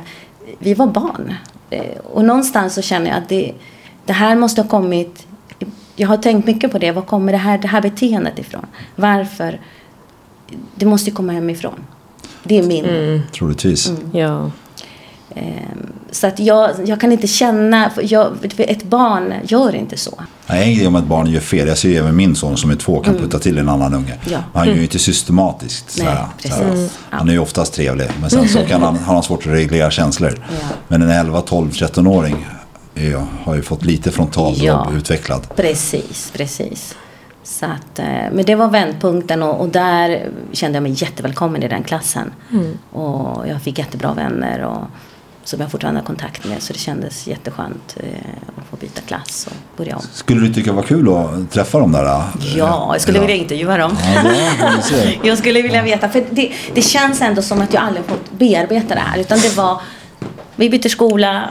[0.58, 1.34] vi var barn.
[1.70, 3.52] Eh, och någonstans så känner jag att det,
[4.04, 5.26] det här måste ha kommit
[6.00, 6.92] jag har tänkt mycket på det.
[6.92, 8.66] Var kommer det här, det här beteendet ifrån?
[8.96, 9.60] Varför?
[10.74, 11.84] Det måste ju komma hemifrån.
[12.42, 12.84] Det är min.
[12.84, 13.20] Mm.
[13.32, 13.88] Troligtvis.
[13.88, 14.10] Mm.
[14.12, 14.50] Ja.
[15.34, 20.22] Ehm, så att jag, jag kan inte känna, jag, ett barn gör inte så.
[20.46, 21.68] Nej, en grej om ett barn gör fel.
[21.68, 23.24] Jag ser ju även min son som är två kan mm.
[23.24, 24.14] putta till en annan unge.
[24.24, 24.38] Ja.
[24.52, 25.98] Men han gör ju inte systematiskt.
[25.98, 26.88] Nej, såhär, såhär.
[27.10, 28.08] Han är ju oftast trevlig.
[28.20, 30.44] Men sen så kan han, har han svårt att reglera känslor.
[30.60, 30.66] Ja.
[30.88, 32.46] Men en 11, 12, 13-åring
[32.94, 35.56] är, har ju fått lite frontallob ja, utvecklad.
[35.56, 36.96] Precis, precis.
[37.42, 41.68] Så att, eh, men det var vändpunkten och, och, där kände jag mig jättevälkommen i
[41.68, 42.32] den klassen.
[42.52, 42.78] Mm.
[42.92, 44.84] Och jag fick jättebra vänner och,
[45.44, 46.62] som jag fortfarande har kontakt med.
[46.62, 48.08] Så det kändes jätteskönt eh,
[48.56, 50.02] att få byta klass och börja om.
[50.12, 52.04] Skulle du tycka det var kul att träffa dem där?
[52.04, 53.22] Eh, ja, jag skulle ja.
[53.22, 53.96] vilja intervjua dem.
[54.14, 54.72] Ja,
[55.22, 58.94] jag skulle vilja veta, för det, det känns ändå som att jag aldrig fått bearbeta
[58.94, 59.18] det här.
[59.18, 59.80] Utan det var,
[60.56, 61.50] vi byter skola,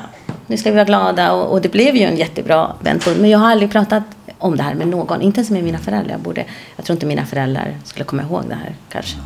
[0.49, 3.19] nu ska vi vara glada och, och det blev ju en jättebra vändpunkt.
[3.19, 4.03] Men jag har aldrig pratat
[4.38, 6.12] om det här med någon, inte ens med mina föräldrar.
[6.12, 9.17] Jag, borde, jag tror inte mina föräldrar skulle komma ihåg det här kanske.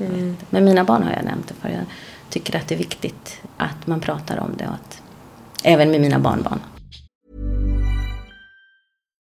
[0.00, 0.36] Mm.
[0.50, 1.68] Men mina barn har jag nämnt det för.
[1.68, 1.84] Jag
[2.30, 5.02] tycker att det är viktigt att man pratar om det och att,
[5.62, 6.60] även med mina barnbarn.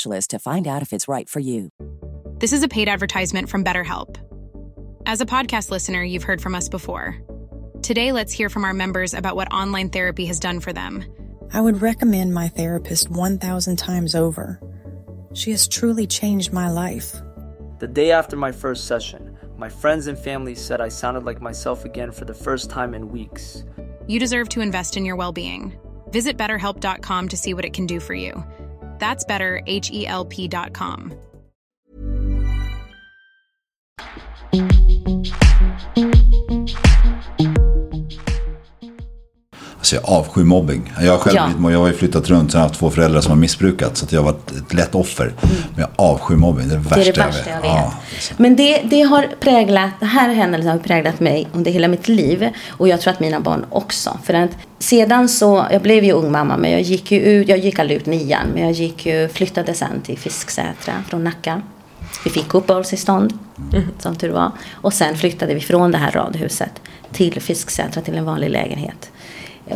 [0.00, 1.70] specialist to find out if it's right for you.
[2.38, 4.16] This is a paid advertisement from BetterHelp.
[5.04, 7.16] As a podcast listener, you've heard from us before.
[7.82, 11.04] Today, let's hear from our members about what online therapy has done for them.
[11.52, 14.60] I would recommend my therapist 1,000 times over.
[15.34, 17.20] She has truly changed my life.
[17.78, 21.84] The day after my first session, my friends and family said I sounded like myself
[21.84, 23.64] again for the first time in weeks.
[24.06, 25.78] You deserve to invest in your well being.
[26.10, 28.44] Visit betterhelp.com to see what it can do for you.
[29.00, 31.12] That's better, H E L P.com.
[39.92, 40.92] Alltså jag avskyr mobbing.
[41.00, 41.70] Jag har själv ja.
[41.70, 43.96] jag har ju flyttat runt och haft två föräldrar som har missbrukat.
[43.96, 45.24] Så jag har varit ett lätt offer.
[45.24, 45.56] Mm.
[45.74, 46.68] Men jag avskyr mobbing.
[46.68, 47.64] Det är det värsta, det är det värsta jag vet.
[47.64, 48.30] Jag vet.
[48.30, 52.08] Ja, Men det, det har präglat, det här händelsen har präglat mig under hela mitt
[52.08, 52.48] liv.
[52.68, 54.18] Och jag tror att mina barn också.
[54.24, 56.56] För att sedan så, jag blev ju ung mamma.
[56.56, 58.46] Men jag gick ju ut, jag gick aldrig ut nian.
[58.54, 61.62] Men jag gick ju, flyttade sen till Fisksätra från Nacka.
[62.24, 63.38] Vi fick uppehållstillstånd,
[63.72, 63.88] mm.
[63.98, 64.52] som tur var.
[64.72, 66.72] Och sen flyttade vi från det här radhuset
[67.12, 69.10] till Fisksätra till en vanlig lägenhet.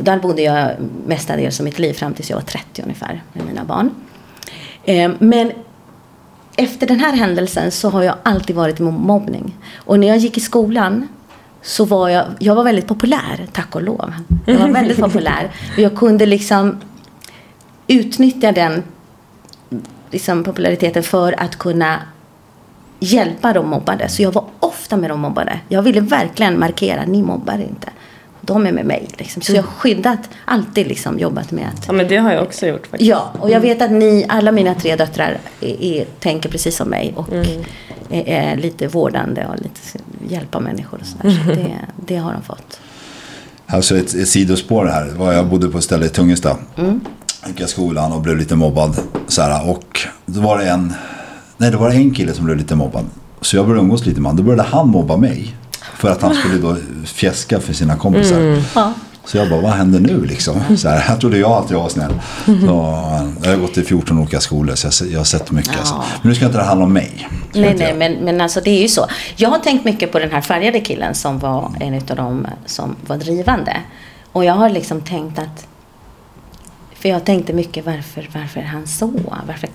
[0.00, 0.70] Där bodde jag
[1.06, 3.90] mestadels av mitt liv fram tills jag var 30 ungefär med mina barn.
[4.84, 5.52] Eh, men
[6.56, 9.56] efter den här händelsen så har jag alltid varit emot mobbning.
[9.76, 11.08] Och när jag gick i skolan
[11.62, 14.12] så var jag, jag var väldigt populär, tack och lov.
[14.46, 15.50] Jag var väldigt populär.
[15.72, 16.80] Och jag kunde liksom
[17.86, 18.82] utnyttja den
[20.10, 22.02] liksom, populariteten för att kunna
[23.00, 24.08] hjälpa de mobbade.
[24.08, 25.60] Så jag var ofta med de mobbade.
[25.68, 27.88] Jag ville verkligen markera, ni mobbar inte
[28.44, 29.08] de är med mig.
[29.18, 29.42] Liksom.
[29.42, 31.86] Så jag har skyddat, alltid liksom jobbat med att...
[31.86, 33.10] Ja men det har jag också gjort faktiskt.
[33.10, 36.88] Ja, och jag vet att ni, alla mina tre döttrar är, är, tänker precis som
[36.88, 37.12] mig.
[37.16, 37.46] Och mm.
[38.10, 39.80] är, är, lite vårdande och lite
[40.28, 41.44] hjälpa människor och sådär.
[41.44, 41.76] Så det,
[42.06, 42.80] det har de fått.
[43.66, 45.32] Alltså ett, ett sidospår här.
[45.32, 46.56] Jag bodde på ett ställe i Tungesta.
[46.76, 47.00] Mm.
[47.46, 48.96] gick jag i skolan och blev lite mobbad.
[49.26, 50.94] Så här, och då var det en,
[51.56, 53.04] nej det var en kille som blev lite mobbad.
[53.40, 54.44] Så jag började umgås lite med honom.
[54.44, 55.54] Då började han mobba mig.
[56.04, 58.62] För att han skulle då fjäska för sina kompisar.
[59.24, 60.76] Så jag bara, vad händer nu liksom?
[60.76, 62.20] Så här, jag trodde jag alltid var snäll.
[62.44, 63.00] Så,
[63.42, 65.78] jag har gått i 14 olika skolor så jag, jag har sett mycket.
[65.78, 65.94] Alltså.
[65.94, 67.28] Men nu ska inte det handla om mig.
[67.52, 67.98] Nej, nej, jag.
[67.98, 69.06] men, men alltså det är ju så.
[69.36, 72.96] Jag har tänkt mycket på den här färgade killen som var en av dem som
[73.06, 73.76] var drivande.
[74.32, 75.66] Och jag har liksom tänkt att...
[76.94, 79.12] För jag tänkte mycket varför, varför är han så?
[79.46, 79.68] Varför,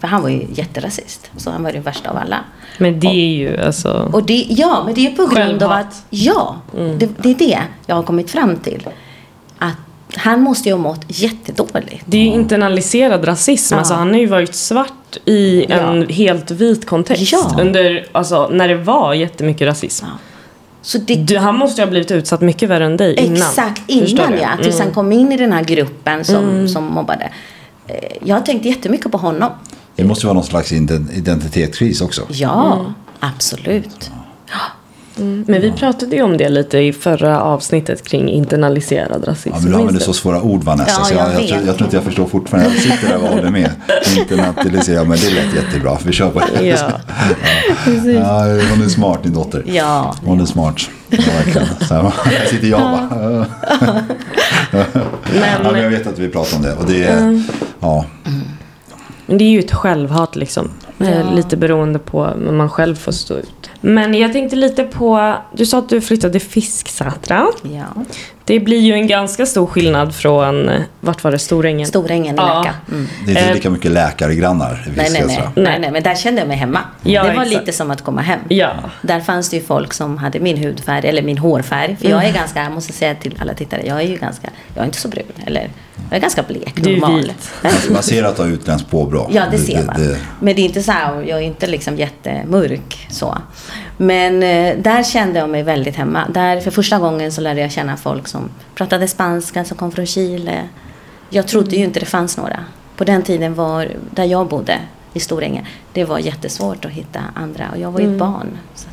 [0.00, 1.30] för han var ju jätterasist.
[1.36, 2.38] Så han var den värsta av alla.
[2.78, 4.10] Men det är ju alltså...
[4.12, 5.86] Och det, ja, men det är på grund av Självhat.
[5.86, 6.04] att...
[6.10, 6.56] Ja,
[6.98, 8.88] det, det är det jag har kommit fram till.
[9.58, 9.76] Att
[10.16, 12.02] han måste ju ha mått jättedåligt.
[12.04, 13.74] Det är ju internaliserad rasism.
[13.74, 13.78] Ja.
[13.78, 16.06] Alltså, han har ju varit svart i en Ja.
[16.14, 17.32] helt vit kontext.
[17.32, 17.56] Ja.
[17.60, 20.06] Under, alltså, när det var jättemycket rasism.
[20.82, 23.36] Så det, Du, han måste ju ha blivit utsatt mycket värre än dig innan.
[23.36, 24.48] Exakt, innan ja.
[24.62, 26.68] Tills han kom in i den här gruppen som, Mm.
[26.68, 27.30] som mobbade.
[27.86, 27.94] Eh,
[28.24, 29.50] Jag har tänkt jättemycket på honom.
[29.96, 32.22] Det måste vara någon slags ident- identitetskris också.
[32.28, 32.92] Ja, Mm.
[33.20, 34.10] absolut.
[35.46, 39.48] Men vi pratade ju om det lite i förra avsnittet kring internaliserad rasism.
[39.54, 40.90] Ja, men du använder så svåra ord Vanessa.
[40.98, 42.70] Ja, så jag, jag jag, tror, jag tror inte jag förstår fortfarande.
[42.70, 43.70] Jag sitter där och håller med.
[44.18, 45.98] Internalisera, men det lät jättebra.
[46.04, 46.66] Vi kör på det.
[46.66, 46.76] Ja.
[48.14, 48.40] Ja,
[48.70, 49.62] hon är smart din dotter.
[49.66, 50.14] Ja.
[50.24, 50.76] Hon är smart.
[51.10, 51.66] Ja, verkligen.
[51.88, 53.46] Så här, här sitter jag bara.
[54.72, 56.74] Ja, men jag vet att vi pratar om det.
[56.74, 57.42] Och det är,
[57.80, 58.04] ja,
[59.26, 60.70] Men det är ju ett självhat liksom.
[61.00, 61.30] Eh, Ja.
[61.34, 63.70] Lite beroende på vad man själv får stå ut.
[63.80, 67.46] Men jag tänkte lite på, du sa att du flyttade till Fisksätra.
[67.62, 68.04] Ja.
[68.44, 71.86] Det blir ju en ganska stor skillnad från, eh, vart var det, Storängen?
[71.86, 72.54] Storängen i Ja.
[72.54, 72.74] Nacka.
[72.92, 73.06] Mm.
[73.26, 75.90] det är inte Eh, lika mycket läkargrannar i Nej, nej, nej, nej, nej.
[75.90, 76.80] Men där kände jag mig hemma.
[77.02, 77.60] Ja, det var exakt.
[77.60, 78.40] lite som att komma hem.
[78.48, 78.70] Ja.
[79.02, 81.96] Där fanns det ju folk som hade min hudfärg, eller min hårfärg.
[82.00, 84.82] För jag är ganska, jag måste säga till alla tittare, jag är ju ganska, jag
[84.82, 85.24] är inte så brun.
[85.46, 85.70] Eller,
[86.10, 87.20] jag är ganska blek, Du är normal.
[87.62, 87.90] vit.
[87.90, 89.30] Man ser att du har utländskt påbrå.
[89.32, 89.94] Ja, det ser man.
[90.00, 93.38] det- Men det är inte så här, jag är inte liksom jättemörk så.
[93.96, 96.28] Men eh, där kände jag mig väldigt hemma.
[96.34, 100.06] Där för första gången så lärde jag känna folk som pratade spanska, som kom från
[100.06, 100.62] Chile.
[101.30, 102.58] Jag trodde ju inte det fanns några.
[102.96, 104.78] På den tiden var, där jag bodde,
[105.12, 107.64] i Storänge, det var jättesvårt att hitta andra.
[107.72, 108.58] Och jag var ju ett barn.
[108.74, 108.88] Så.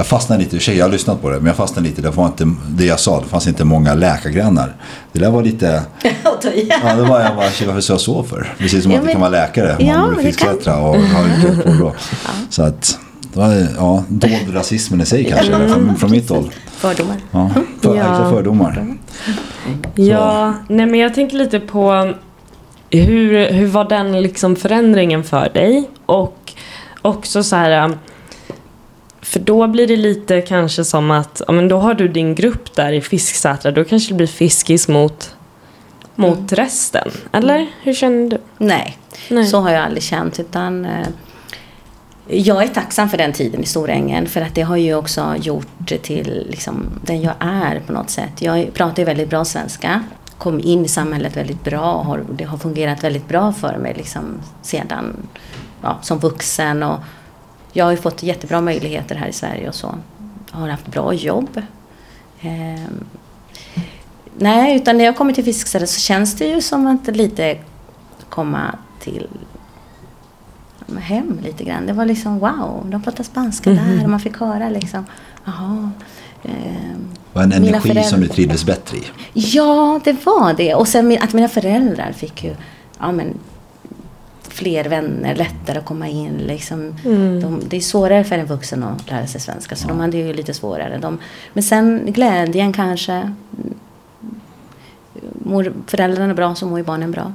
[0.00, 2.02] Att- Jag fastnade lite, i sig, jag har lyssnat på det, men jag fastnade lite.
[2.02, 4.74] Det var inte det jag sa, det fanns inte många läkargrannar.
[5.12, 5.82] Det där var lite,
[6.24, 6.50] Och då-
[6.84, 8.54] ja det var jag bara, "Shit, varför sa jag så för?
[8.58, 10.48] Precis som Ja, att det men- kan vara läkare, Ja, man bor i det kan-
[10.48, 11.92] Fisksätra och har utländskt påbrå.
[12.50, 12.98] Så att,
[13.32, 16.50] det var, ja, dold rasismen i sig kanske, från, från mitt håll.
[16.70, 17.16] Fördomar.
[17.30, 17.50] Ja,
[17.82, 18.30] för, Ja.
[18.30, 18.96] Fördomar.
[19.94, 22.12] Ja, nej men jag tänker lite på
[22.90, 25.90] hur, hur var den liksom förändringen för dig?
[26.06, 26.52] Och
[27.02, 27.92] också så här,
[29.22, 32.74] för då blir det lite kanske som att, ja men då har du din grupp
[32.74, 35.34] där i Fisksätra, då kanske det blir fiskis mot,
[36.14, 37.10] mot resten.
[37.32, 37.66] Eller?
[37.82, 38.38] Hur känner du?
[38.58, 38.98] Nej,
[39.28, 39.46] Nej.
[39.46, 40.40] så har jag aldrig känt.
[40.40, 41.06] Utan, eh,
[42.32, 44.26] jag är tacksam för den tiden i Storängen.
[44.26, 48.42] För att det har ju också gjort till liksom, den jag är på något sätt.
[48.42, 50.04] Jag pratar ju väldigt bra svenska.
[50.38, 51.92] Kom in i samhället väldigt bra.
[51.92, 54.22] Och har, det har fungerat väldigt bra för mig liksom,
[54.62, 55.16] sedan
[55.82, 56.82] ja, som vuxen.
[56.82, 56.98] Och
[57.72, 59.94] jag har ju fått jättebra möjligheter här i Sverige och så.
[60.52, 61.62] Jag har haft bra jobb.
[62.40, 63.04] Ehm,
[64.38, 67.58] Nej, utan när jag kommer till Fisksätra så känns det ju som att lite
[68.28, 69.28] komma till
[70.98, 71.86] hem lite grann.
[71.86, 75.04] Det var liksom wow, de pratar spanska där och man fick höra liksom,
[75.44, 75.90] jaha.
[76.42, 76.52] Det
[77.32, 79.02] var en energi som du trivdes bättre i.
[79.32, 80.74] Ja, det var det.
[80.74, 82.56] Och sen att mina föräldrar fick ju
[82.98, 83.34] ja, men,
[84.60, 86.32] fler vänner, lättare att komma in.
[86.32, 86.94] Liksom.
[87.42, 90.32] De, det är svårare för en vuxen att lära sig svenska, så de hade ju
[90.32, 90.98] lite svårare.
[90.98, 91.18] De,
[91.52, 93.34] men sen glädjen kanske.
[95.44, 97.32] Mår föräldrarna bra så mår ju barnen bra.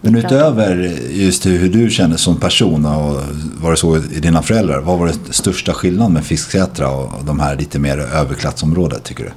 [0.00, 0.76] Men utöver
[1.10, 3.22] just hur du kände som person och
[3.60, 4.80] var det så i dina föräldrar.
[4.80, 9.32] Vad var det största skillnaden med Fisksätra och de här lite mer överklassområdet tycker du?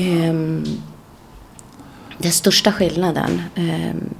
[0.00, 0.64] Ehm,
[2.18, 3.42] den största skillnaden?
[3.54, 4.14] ehm,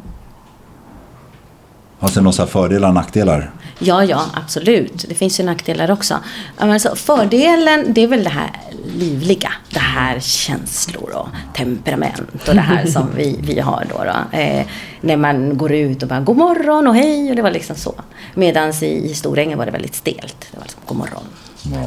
[2.13, 3.51] Det några så fördelar och nackdelar?
[3.79, 5.05] Ja, ja, absolut.
[5.09, 6.19] Det finns ju nackdelar också.
[6.59, 8.51] Alltså, fördelen, det är väl det här
[8.99, 9.53] livliga.
[9.71, 14.05] Det här känslor och temperament och det här som vi, vi har då.
[14.05, 14.39] då.
[14.39, 14.67] Eh,
[15.01, 17.95] när man går ut och bara god morgon och hej och det var liksom så.
[18.35, 20.47] Medan i, i Storängen var det väldigt stelt.
[20.51, 21.25] Det var liksom god morgon.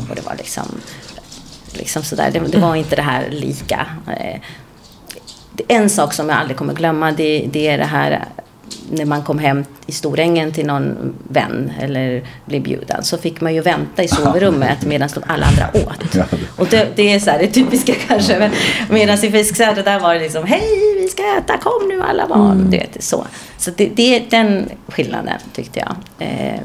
[0.10, 0.66] Och det var liksom,
[1.74, 2.32] liksom sådär.
[2.34, 3.86] Det, det var inte det här lika.
[4.08, 4.42] Eh,
[5.68, 8.26] en sak som jag aldrig kommer glömma det, det är det här
[8.92, 13.54] när man kom hem i Storängen till någon vän eller blev bjuden så fick man
[13.54, 16.30] ju vänta i sovrummet medan de alla andra åt.
[16.56, 18.40] Och det, det är så här, det typiska kanske.
[18.40, 18.52] Men
[18.90, 22.70] medan i Fisksätra där var det liksom hej vi ska äta, kom nu alla barn.
[22.70, 23.26] Du vet, så
[23.58, 25.96] så det, det är den skillnaden tyckte jag.
[26.28, 26.62] Eh,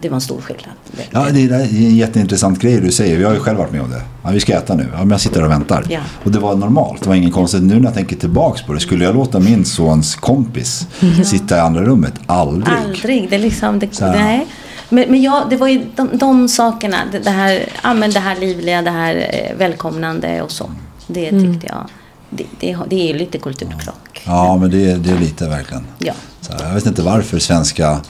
[0.00, 0.74] det var en stor skillnad.
[1.10, 3.18] Ja, det är en jätteintressant grej du säger.
[3.18, 4.02] Vi har ju själv varit med om det.
[4.24, 4.88] Ja, vi ska äta nu.
[4.92, 5.84] Ja, men jag sitter och väntar.
[5.88, 6.00] Ja.
[6.24, 7.02] Och det var normalt.
[7.02, 7.62] Det var ingen konstigt.
[7.62, 8.80] Nu när jag tänker tillbaks på det.
[8.80, 10.86] Skulle jag låta min sons kompis
[11.24, 12.14] sitta i andra rummet?
[12.26, 12.74] Aldrig.
[12.84, 13.30] Aldrig.
[13.30, 14.46] Det är liksom, det, nej.
[14.88, 16.96] Men, men ja, det var ju de, de sakerna.
[17.12, 20.70] Det, det, här, ja, men det här livliga, det här eh, välkomnande och så.
[21.06, 21.84] Det tyckte jag.
[22.30, 24.22] Det, det, det är ju lite kulturkrock.
[24.26, 25.84] Ja, men det, är- det är lite verkligen.
[25.98, 26.12] Ja.
[26.40, 28.00] Så här, jag vet inte varför svenska...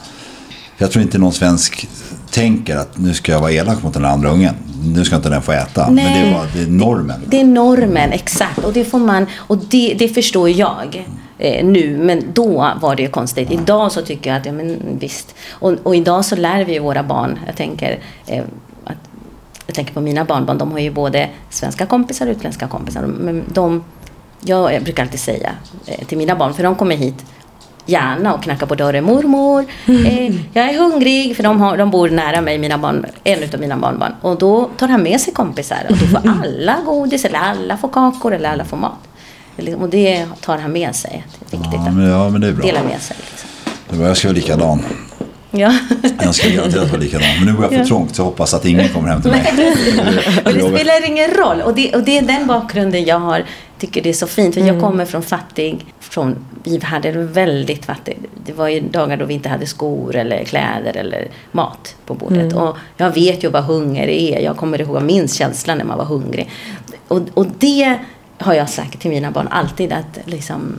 [0.78, 1.88] Jag tror inte någon svensk
[2.30, 4.54] tänker att nu ska jag vara elak mot den andra ungen.
[4.84, 5.90] Nu ska inte den få äta.
[5.90, 6.32] Men det är, Nej.
[6.32, 7.20] bara, det är normen.
[7.26, 8.58] Det är normen, exakt.
[8.58, 11.06] Och det får man, och det, det förstår jag
[11.38, 11.98] eh, nu.
[11.98, 13.50] Men då var det ju konstigt.
[13.50, 15.34] Idag så tycker jag att, ja men visst.
[15.50, 18.44] Och, och idag så lär vi våra barn, jag tänker, eh,
[18.84, 18.98] att,
[19.66, 23.02] jag tänker på mina barnbarn, de har ju både svenska kompisar och utländska kompisar.
[23.02, 23.84] Men de,
[24.40, 25.50] jag brukar alltid säga
[25.86, 27.24] eh, till mina barn, för de kommer hit
[27.86, 29.04] gärna och knackar på dörren.
[29.04, 31.36] Mormor, eh, jag är hungrig.
[31.36, 34.12] För de, har, de bor nära mig, mina barn, en av mina barnbarn.
[34.20, 35.78] Och då tar han med sig kompisar.
[35.90, 38.98] Och då får alla godis, eller alla får kakor, eller alla får mat.
[39.56, 41.24] Eller- Och det tar han med sig.
[41.50, 42.66] Det är viktigt Ja, men, ja, men det är bra.
[42.66, 43.16] dela med sig.
[43.30, 43.48] Liksom.
[43.88, 44.82] Det var, jag ska vara likadan.
[45.50, 45.74] Ja.
[46.22, 47.28] Jag ska garanterat vara likadan.
[47.38, 47.84] Men nu går jag för Ja.
[47.84, 49.52] trångt så jag hoppas att ingen kommer hem till mig.
[50.44, 51.60] Men det spelar ingen roll.
[51.62, 53.44] Och det, och det är den bakgrunden jag har,
[53.78, 54.54] tycker det är så fint.
[54.54, 58.20] För jag kommer från fattig, från, vi hade väldigt fattigt.
[58.46, 62.52] Det var ju dagar då vi inte hade skor eller kläder eller mat på bordet.
[62.52, 64.40] Och jag vet ju vad hunger är.
[64.40, 66.50] Jag kommer ihåg, minns känslan när man var hungrig.
[67.08, 67.98] Och, och det
[68.38, 70.78] har jag sagt till mina barn alltid att liksom,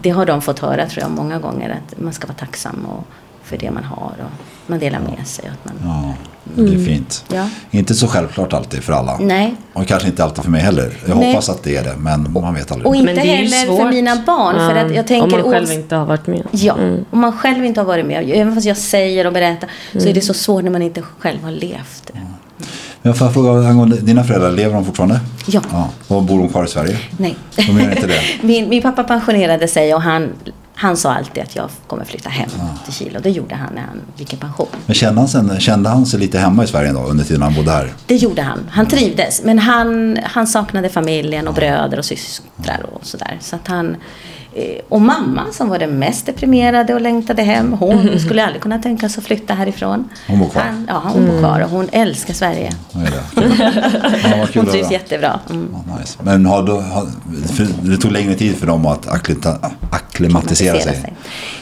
[0.00, 3.04] det har de fått höra tror jag många gånger att man ska vara tacksam och,
[3.44, 4.30] för det man har och
[4.66, 5.44] man delar med sig.
[5.52, 6.14] Att man, Ja,
[6.54, 7.24] det är fint.
[7.32, 7.48] Ja.
[7.70, 9.18] Inte så självklart alltid för alla.
[9.20, 9.54] Nej.
[9.72, 10.96] Och kanske inte alltid för mig heller.
[11.06, 11.28] Jag Nej.
[11.28, 12.86] hoppas att det är det, men man vet aldrig.
[12.86, 14.54] Och inte heller för mina barn.
[14.54, 16.42] För att jag tänker, om man själv inte har varit med.
[16.50, 16.74] Ja,
[17.10, 18.30] om man själv inte har varit med.
[18.30, 21.42] Även fast jag säger och berättar så är det så svårt när man inte själv
[21.42, 22.12] har levt.
[23.02, 25.20] Jag får fråga angående dina föräldrar, lever de fortfarande?
[25.46, 25.60] Ja.
[25.72, 25.88] ja.
[26.08, 26.98] Och bor de kvar i Sverige?
[27.16, 27.36] Nej.
[27.56, 28.20] De gör inte det?
[28.40, 30.32] min, min pappa pensionerade sig och han,
[30.74, 32.50] han sa alltid att jag kommer flytta hem
[32.84, 33.16] till Chile.
[33.16, 34.66] Och det gjorde han när han gick i pension.
[34.86, 37.54] Men kände han, sen, kände han sig lite hemma i Sverige då, under tiden han
[37.54, 37.92] bodde här?
[38.06, 38.68] Det gjorde han.
[38.70, 39.42] Han trivdes.
[39.42, 43.38] Men han, han saknade familjen och bröder och systrar och sådär.
[43.40, 43.96] Så att han...
[44.54, 47.72] eh, Och mamma som var den mest deprimerade och längtade hem.
[47.72, 50.08] Hon skulle aldrig kunna tänka sig att flytta härifrån.
[50.28, 50.62] Hon bor kvar?
[50.62, 52.70] Han, ja, hon bor kvar och hon älskar Sverige.
[52.92, 53.42] Ja,
[54.54, 55.40] Hon trivs jättebra.
[55.50, 55.68] Mm.
[55.72, 56.18] Ja, nice.
[56.22, 57.06] Men har, då, har,
[57.80, 59.08] det tog längre tid för dem att
[59.90, 61.14] akklimatisera sig?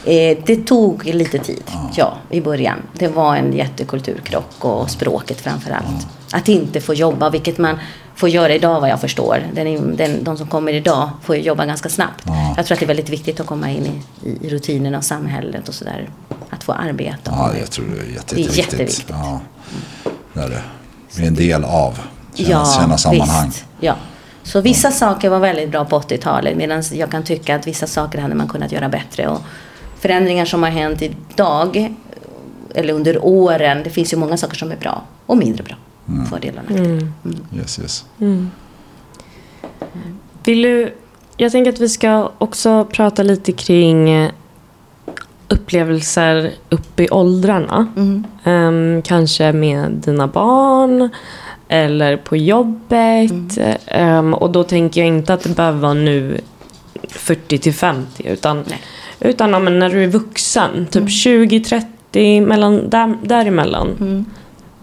[0.05, 1.63] Eh, det tog lite tid,
[1.95, 2.77] ja, i början.
[2.93, 6.07] Det var en jättekulturkrock och språket framför allt.
[6.31, 7.77] Att inte få jobba, vilket man
[8.15, 9.43] får göra idag vad jag förstår.
[9.53, 12.23] Den, den, de som kommer idag får jobba ganska snabbt.
[12.25, 12.53] Ja.
[12.57, 13.85] Jag tror att det är väldigt viktigt att komma in
[14.23, 16.09] i, i, rutinerna och samhället och sådär.
[16.49, 17.31] Att få arbeta.
[17.31, 18.57] Ja, jag tror det är, jätte, Det är jätteviktigt.
[18.57, 19.09] jätteviktigt.
[19.09, 19.39] Ja,
[20.33, 20.61] det är det.
[21.15, 21.99] Det är en del av.
[22.33, 23.47] Känna, känna sammanhang.
[23.47, 23.95] Visst, ja.
[24.43, 28.19] Så vissa saker var väldigt bra på 80-talet medan jag kan tycka att vissa saker
[28.19, 29.27] hade man kunnat göra bättre.
[29.27, 29.41] Och
[29.99, 31.93] förändringar som har hänt idag
[32.75, 35.75] eller under åren, det finns ju många saker som är bra och mindre bra.
[36.29, 37.07] Fördelar och nackdelar.
[37.55, 38.05] Yes, yes.
[40.43, 40.93] Vill du,
[41.37, 44.31] jag tänker att vi ska också prata lite kring eh,
[45.47, 47.87] upplevelser upp i åldrarna.
[47.95, 48.23] Mm.
[48.43, 51.09] Ehm, kanske med dina barn
[51.67, 53.57] eller på jobbet.
[53.57, 53.77] Mm.
[53.87, 56.41] Ehm, och då tänker jag inte att det behöver vara nu
[57.09, 58.81] 40 till 50 utan, Nej.
[59.19, 60.87] utan ja, men när du är vuxen.
[60.91, 63.87] Typ 20-30, mellan, där, däremellan.
[63.99, 64.25] Mm.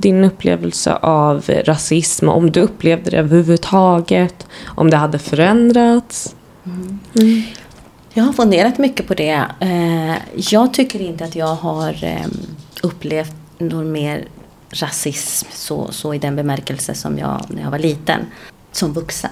[0.01, 6.35] Din upplevelse av rasism, om du upplevde det överhuvudtaget, om det hade förändrats.
[8.13, 9.45] Jag har funderat mycket på det.
[9.61, 12.27] Eh, Jag tycker inte att jag har eh,
[12.83, 14.25] upplevt någon mer
[14.71, 18.21] rasism så, så i den bemärkelse som jag när jag var liten,
[18.73, 19.31] som vuxen.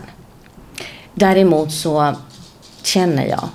[1.14, 2.14] Däremot så
[2.82, 3.48] känner jag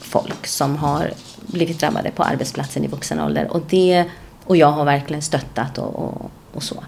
[0.00, 1.12] folk som har
[1.46, 3.48] blivit drabbade på arbetsplatsen i vuxen ålder.
[3.52, 4.04] Och, det,
[4.44, 6.84] och jag har verkligen stöttat och, och, och så.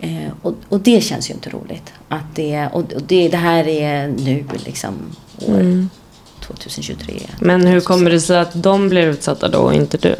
[0.00, 1.92] Eh, och, och det känns ju inte roligt.
[2.08, 4.94] Att det, och och det, det här är nu liksom
[5.46, 5.88] år
[6.40, 7.14] 2023.
[7.38, 10.16] Men hur kommer det sig att de blir utsatta då och inte du?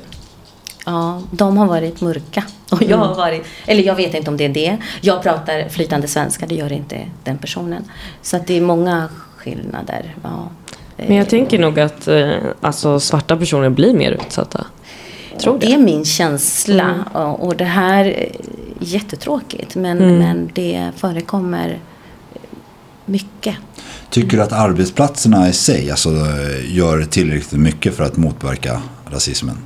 [0.86, 2.44] Ja, de har varit mörka.
[2.70, 4.76] Och jag har varit, eller jag vet inte om det är det.
[5.00, 7.84] Jag pratar flytande svenska, det gör inte den personen.
[8.22, 10.14] Så att det är många skillnader.
[10.22, 10.48] Ja.
[10.96, 14.66] Men jag tänker nog att eh, alltså, svarta personer blir mer utsatta.
[15.38, 15.72] Tror det det.
[15.72, 16.84] är min känsla.
[17.14, 17.34] Mm.
[17.34, 18.28] Och, det här är
[18.80, 19.74] jättetråkigt.
[19.74, 20.18] Men, Mm.
[20.18, 21.78] men det förekommer
[23.06, 23.56] mycket.
[24.10, 26.10] Tycker du att arbetsplatserna i sig alltså,
[26.68, 29.56] gör tillräckligt mycket för att motverka rasismen?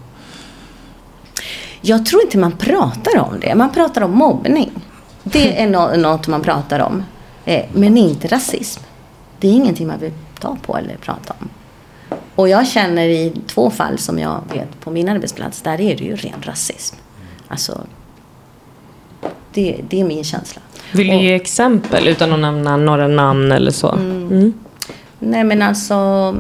[1.81, 3.55] Jag tror inte man pratar om det.
[3.55, 4.71] Man pratar om mobbning.
[5.23, 7.03] Det är nå- något man pratar om.
[7.45, 8.81] Eh, men inte rasism.
[9.41, 11.49] Det är ingenting man vill ta på eller prata om.
[12.35, 16.05] Och jag känner i två fall som jag vet på min arbetsplats, där är det
[16.05, 16.97] ju ren rasism.
[17.49, 17.81] Alltså,
[19.53, 20.63] det, det är min känsla.
[20.93, 23.93] Vill du ge exempel utan att nämna några namn eller så?
[23.93, 24.55] Mm.
[25.19, 26.37] Nej men alltså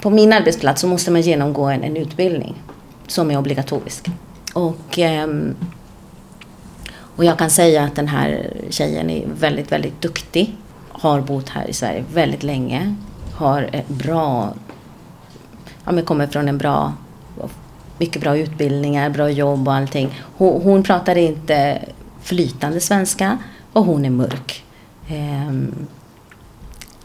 [0.00, 2.54] på min arbetsplats så måste man genomgå en, en utbildning
[3.06, 4.10] som är obligatorisk.
[4.52, 5.54] Och, ehm,
[7.16, 10.56] och jag kan säga att den här tjejen är väldigt, väldigt duktig.
[10.88, 12.94] Har bott här i Sverige väldigt länge.
[13.34, 14.54] Har ett bra,
[15.86, 16.92] ja men kommer från en bra,
[17.98, 20.20] mycket bra utbildningar, bra jobb och allting.
[20.36, 21.82] Hon, hon pratar inte
[22.22, 23.38] flytande svenska
[23.72, 24.64] och hon är mörk.
[25.08, 25.86] Ehm,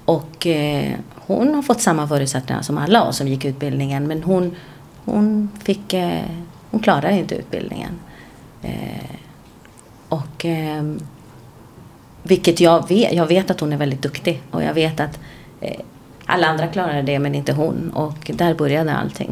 [0.06, 4.08] och eh, hon har fått samma förutsättningar som alla oss som gick utbildningen.
[4.08, 4.56] Men hon,
[5.06, 6.26] hon, fick, eh,
[6.72, 8.00] hon klarade inte utbildningen.
[8.62, 9.16] Eh,
[10.10, 11.00] och ehm,
[12.24, 14.42] vilket jag vet, jag vet att hon är väldigt duktig.
[14.52, 15.20] Och jag vet att
[15.62, 15.80] eh,
[16.32, 17.92] alla andra klarade det men inte hon.
[17.94, 19.32] Och där började allting.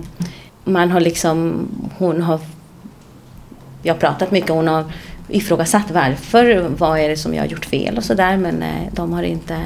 [0.64, 2.39] Man har liksom, hon har
[3.84, 4.50] jag har pratat mycket.
[4.50, 4.86] Hon har
[5.28, 6.70] ifrågasatt varför.
[6.78, 8.38] Vad är det som jag har gjort fel och sådär.
[8.38, 9.62] Men eh, de har inte...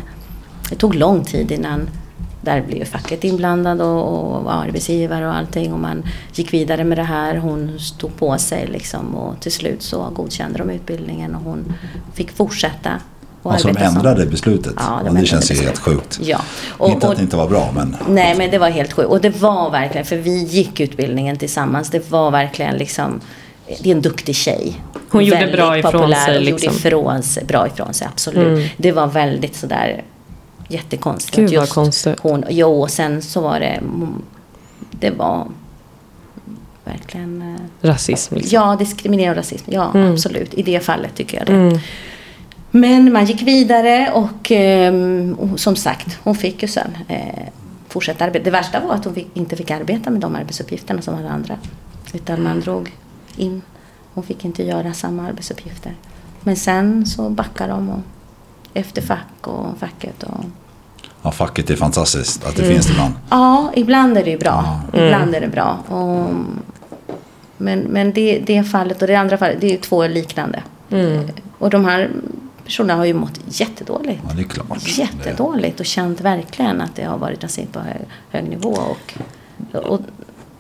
[0.70, 1.90] Det tog lång tid innan
[2.42, 5.74] där blev ju facket inblandad och, och arbetsgivare och allting.
[5.74, 6.04] Och man
[6.34, 7.36] gick vidare med det här.
[7.36, 9.16] Hon stod på sig liksom.
[9.16, 11.74] Och till slut så godkände de utbildningen och hon
[12.14, 13.00] fick fortsätta
[13.44, 14.74] och Alltså de arbeta som- ändrade beslutet.
[14.78, 16.20] Ja, de Ja, det ändrade känns ju helt sjukt.
[16.22, 16.41] Ja.
[16.88, 19.10] inte att det inte var bra, men Nej, men det var helt sjukt.
[19.10, 21.89] Och det var verkligen, för vi gick utbildningen tillsammans.
[21.89, 23.22] Det var verkligen liksom,
[23.82, 24.82] det är en duktig tjej.
[25.10, 26.66] Hon gjorde Väldigt bra ifrån populär sig, och liksom.
[26.74, 28.58] gjorde ifrån sig, bra ifrån sig, absolut.
[28.58, 28.70] Mm.
[28.78, 30.04] Det var väldigt sådär
[30.68, 31.36] jättekonstigt.
[31.38, 32.20] Gud, vad Just konstigt.
[32.22, 33.80] Hon, jo, och sen så var det,
[34.91, 35.48] det var
[36.86, 37.41] verkligen,
[37.82, 38.52] eh, Rasism liksom.
[38.60, 39.72] ja, diskriminering och rasism.
[39.72, 40.14] Ja, Mm.
[40.14, 40.54] absolut.
[40.54, 41.54] I det fallet tycker jag det.
[41.54, 41.80] Mm.
[42.76, 47.43] Men man gick vidare och, ehm, och som sagt, hon fick ju sen eh,
[47.88, 48.43] fortsätta arbeta.
[48.43, 51.57] Det värsta var att hon fick, inte fick arbeta med de arbetsuppgifterna som alla andra.
[52.13, 52.91] Utan man drog
[53.38, 53.61] in.
[54.13, 55.93] Hon fick inte göra samma arbetsuppgifter.
[56.41, 57.99] Men sen så backade de och,
[58.74, 60.24] efter fack och facket.
[60.24, 60.43] Och,
[61.21, 62.74] ja, facket är fantastiskt att det Mm.
[62.74, 63.13] finns ibland.
[63.30, 64.82] Ja, ibland är det ju bra.
[64.93, 65.78] Ibland är det bra.
[65.88, 66.30] Och,
[67.57, 70.63] men men det, det fallet och det andra fallet, det är ju två liknande.
[70.91, 71.28] Mm.
[71.59, 72.09] Och de här
[72.66, 74.22] personerna har ju mått jättedåligt.
[74.28, 74.97] Ja, det är klart.
[74.97, 78.70] Jättedåligt och känt verkligen att det har varit rasism på hög, hög nivå.
[78.70, 79.14] Och,
[79.74, 79.99] och,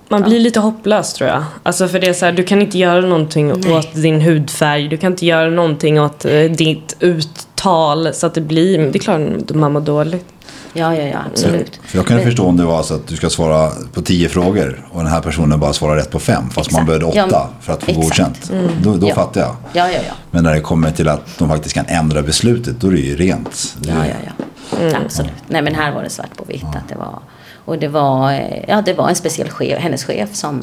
[0.09, 1.43] Man blir lite hopplös tror jag.
[1.63, 3.73] Alltså för det är så här, du kan inte göra någonting Nej.
[3.73, 4.87] åt din hudfärg.
[4.87, 8.13] Du kan inte göra någonting åt eh, ditt uttal.
[8.13, 10.32] Så att det blir, det är klart man mår dåligt.
[10.73, 11.79] Ja, ja, ja, absolut.
[11.83, 14.29] För jag kan Men- förstå om det var så att du ska svara på tio
[14.29, 16.49] frågor och den här personen bara svarar rätt på fem.
[16.49, 16.85] Fast man Exakt.
[17.01, 18.03] behövde åtta Ja, för att få exakt.
[18.07, 18.51] godkänt.
[18.83, 19.15] Då, då Ja.
[19.15, 19.55] fattar jag.
[19.73, 20.13] Ja, ja, ja.
[20.31, 23.15] Men när det kommer till att de faktiskt kan ändra beslutet, då är det ju
[23.15, 23.75] rent.
[23.79, 24.97] Det Ja, ja, ja.
[25.05, 25.31] Absolut.
[25.47, 27.19] Nej, men här var det svart på vitt att det var...
[27.65, 30.61] Och det var, eh, ja, det var en speciell chef, hennes chef som,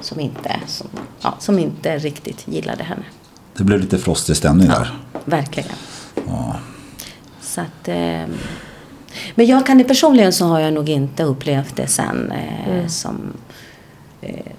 [0.00, 0.86] som, inte, som,
[1.20, 3.02] ja, som inte riktigt gillade henne.
[3.56, 4.94] Det blev lite frostig stämning där.
[5.24, 5.68] Verkligen.
[7.42, 8.22] Så att, eh,
[9.34, 13.32] men jag kan personligen så har jag nog inte upplevt det sen eh, som...
[14.20, 14.52] Eh,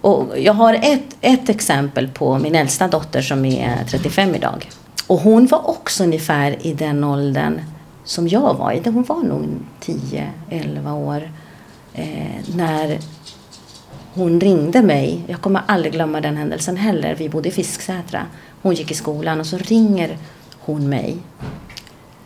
[0.00, 4.70] och jag har ett, ett exempel på min äldsta dotter som är 35 idag.
[5.06, 7.60] Och hon var också ungefär i den åldern
[8.04, 8.82] som jag var i.
[8.84, 9.46] Hon var nog
[10.50, 11.32] 10-11 år.
[11.94, 12.98] Eh, när
[14.14, 15.24] hon ringde mig.
[15.26, 17.14] Jag kommer aldrig glömma den händelsen heller.
[17.14, 18.26] Vi bodde i Fisksätra.
[18.62, 20.18] Hon gick i skolan och så ringer
[20.60, 21.16] hon mig.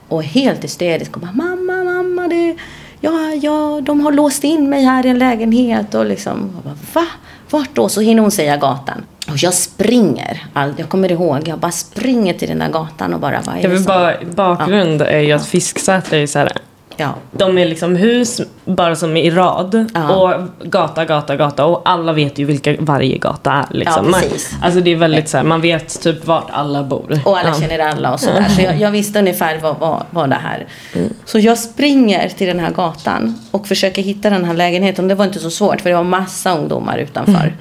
[0.09, 1.17] Och helt hysterisk.
[1.17, 2.57] Och bara, mamma, mamma, det,
[3.01, 5.95] ja, ja, de har låst in mig här i en lägenhet.
[5.95, 7.07] Och liksom, jag bara, va?
[7.51, 7.89] Vart då?
[7.89, 9.05] Så hinner hon säga gatan.
[9.31, 10.47] Och jag springer.
[10.77, 13.77] Jag kommer ihåg, jag bara springer till den där gatan och bara, vad är det
[13.77, 13.85] som...
[13.85, 16.53] bara, bakgrund är ju att Fisksätra är så här.
[17.01, 19.91] Ja, De är liksom hus bara som i rad.
[19.95, 20.15] Ja.
[20.17, 21.65] Och gata, gata, gata.
[21.65, 23.67] Och alla vet ju vilka varje gata är.
[23.71, 24.05] Liksom.
[24.05, 24.53] Ja, Man- precis.
[24.63, 27.21] alltså det är väldigt så här, man vet typ vart alla bor.
[27.25, 27.55] Och alla Ja.
[27.61, 28.47] känner alla och sådär.
[28.49, 30.67] Så jag, jag visste ungefär vad, vad, vad det här.
[30.95, 31.13] Mm.
[31.25, 35.09] Så jag springer till den här gatan och försöker hitta den här lägenheten.
[35.09, 37.33] Det var inte så svårt för det var massa ungdomar utanför.
[37.41, 37.53] Mm.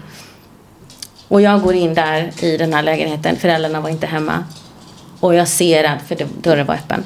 [1.27, 3.35] Och jag går in där i den här lägenheten.
[3.35, 4.43] Föräldrarna var inte hemma.
[5.19, 7.03] Och jag ser att, för dörren var öppen.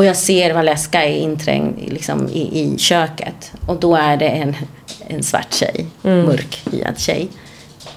[0.00, 3.52] Och jag ser Valeska är inträngd i- liksom, i, i köket.
[3.66, 4.56] Och då är det en,
[5.08, 7.28] en svart tjej, mörkhyad tjej.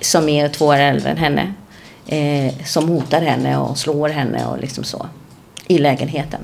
[0.01, 1.53] Som är två år äldre än henne.
[2.07, 5.05] Eh, som hotar henne och slår henne och liksom så.
[5.67, 6.39] I lägenheten.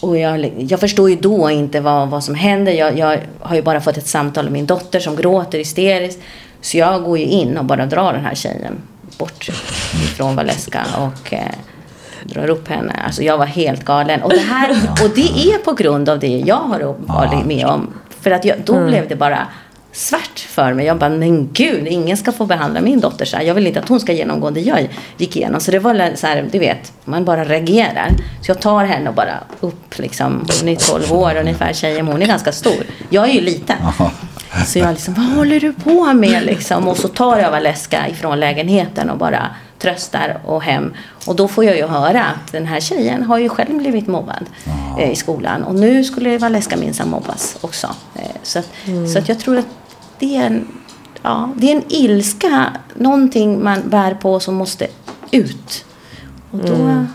[0.00, 2.72] Och jag, jag förstår ju då inte vad, vad som händer.
[2.72, 6.20] Jag, jag har ju bara fått ett samtal med min dotter som gråter hysteriskt.
[6.60, 8.78] Så jag går ju in och bara drar den här tjejen
[9.18, 9.48] bort
[10.04, 11.40] ifrån Valeska och eh,
[12.36, 13.02] drar upp henne.
[13.06, 14.22] Alltså jag var helt galen.
[14.22, 14.70] Och det, här,
[15.04, 17.94] och det är på grund av det jag har varit med om.
[18.20, 19.46] För att jag, då blev det bara
[19.92, 20.86] svart för mig.
[20.86, 23.44] Jag bara, men gud, ingen ska få behandla min dotter så här.
[23.44, 25.60] Jag vill inte att hon ska genomgå det jag gick igenom.
[25.60, 28.10] Så det var så här, du vet, man bara reagerar.
[28.42, 30.46] Så jag tar henne och bara upp liksom.
[30.60, 32.84] Hon är 12 år ungefär, tjejen, men hon är ganska stor.
[33.10, 33.76] Jag är ju liten.
[34.66, 36.88] Så jag liksom, vad håller du på med liksom?
[36.88, 39.50] Och så tar jag Valeska ifrån lägenheten och bara
[39.86, 40.94] tröstar och hem.
[41.26, 44.46] Och då får jag ju höra att den här tjejen har ju själv blivit mobbad
[44.98, 45.64] eh, i skolan.
[45.64, 47.86] Och nu skulle Valeska minsann mobbas också.
[48.14, 48.68] Eh, så, att,
[49.12, 49.66] så att jag tror att
[50.18, 50.68] det är en,
[51.22, 54.86] ja, det är en ilska, någonting man bär på som måste
[55.30, 55.84] ut.
[56.50, 57.06] Och då,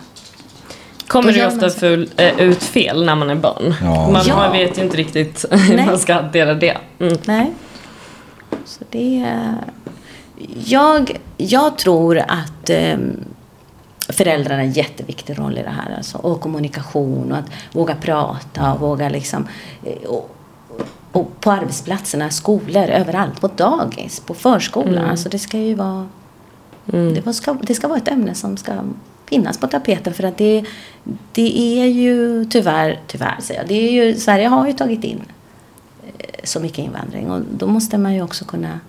[1.07, 3.73] Kommer Då det ofta ful, eh, ut fel när man är barn.
[3.81, 4.09] Ja.
[4.11, 4.35] Man, Ja.
[4.35, 5.85] man vet ju inte riktigt hur Nej.
[5.85, 6.77] man ska hantera det.
[6.99, 7.17] Mm.
[7.25, 7.51] Nej.
[8.65, 9.55] Så det är...
[10.65, 12.97] Jag, jag tror att eh,
[14.09, 15.95] föräldrarna har en jätteviktig roll i det här.
[15.97, 19.47] Alltså, och kommunikation och att våga prata och våga liksom...
[19.83, 20.29] eh, Och,
[21.11, 23.41] och på arbetsplatserna, skolor, överallt.
[23.41, 25.09] På dagis, på förskolan.
[25.09, 26.07] Alltså det ska ju vara...
[26.85, 28.71] Det, var, ska, det ska vara ett ämne som ska
[29.25, 30.13] finnas på tapeten.
[30.13, 30.65] För att det,
[31.31, 35.21] det är ju tyvärr, tyvärr säger jag, det är ju, Sverige har ju tagit in
[36.17, 37.31] eh, så mycket invandring.
[37.31, 38.79] Och då måste man ju också kunna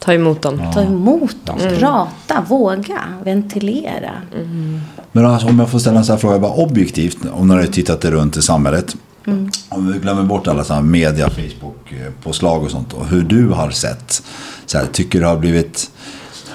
[0.00, 0.60] Ta emot dem.
[0.74, 4.12] ta emot dem, prata, våga, ventilera.
[5.12, 7.18] Men alltså, om jag får ställa en sån här fråga bara objektivt.
[7.32, 8.96] Om när du tittat runt i samhället.
[9.68, 12.92] Om vi glömmer bort alla sådana media, Facebook-påslag och sånt.
[12.92, 14.22] Och hur du har sett.
[14.66, 15.90] Så här, tycker du har blivit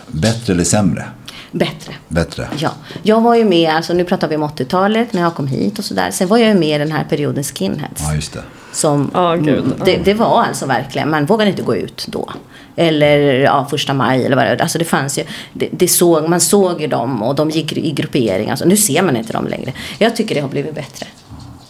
[0.07, 1.05] bättre eller sämre?
[1.51, 1.93] Bättre.
[2.07, 2.47] Bättre.
[2.57, 2.71] Ja,
[3.03, 5.85] jag var ju med, alltså nu pratar vi om 80-talet när jag kom hit och
[5.85, 6.11] sådär.
[6.11, 8.01] Sen var jag ju med i den här perioden skinheads.
[8.07, 8.41] Ja, just det.
[8.73, 9.63] Som, Ja, gud.
[9.85, 12.29] det, det var alltså verkligen, man vågade inte gå ut då.
[12.75, 15.23] Eller ja, första maj eller vad det Alltså det fanns ju,
[15.53, 18.49] det, det såg, man såg ju dem och de gick i gruppering.
[18.49, 19.73] Alltså nu ser man inte dem längre.
[19.97, 21.07] Jag tycker det har blivit bättre.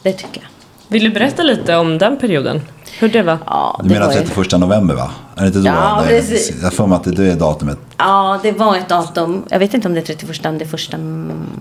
[0.03, 0.47] Det tycker jag.
[0.87, 2.61] Vill du berätta lite om den perioden?
[2.99, 3.37] Hur det var?
[3.45, 5.11] Ja, Du det menar var ju- 31 november va?
[5.35, 5.65] Är det inte då?
[5.65, 6.51] Ja, det precis.
[6.61, 7.77] jag för mig att det är datumet.
[7.97, 9.43] Ja, det var ett datum.
[9.49, 10.97] Jag vet inte om det är 31, om det är första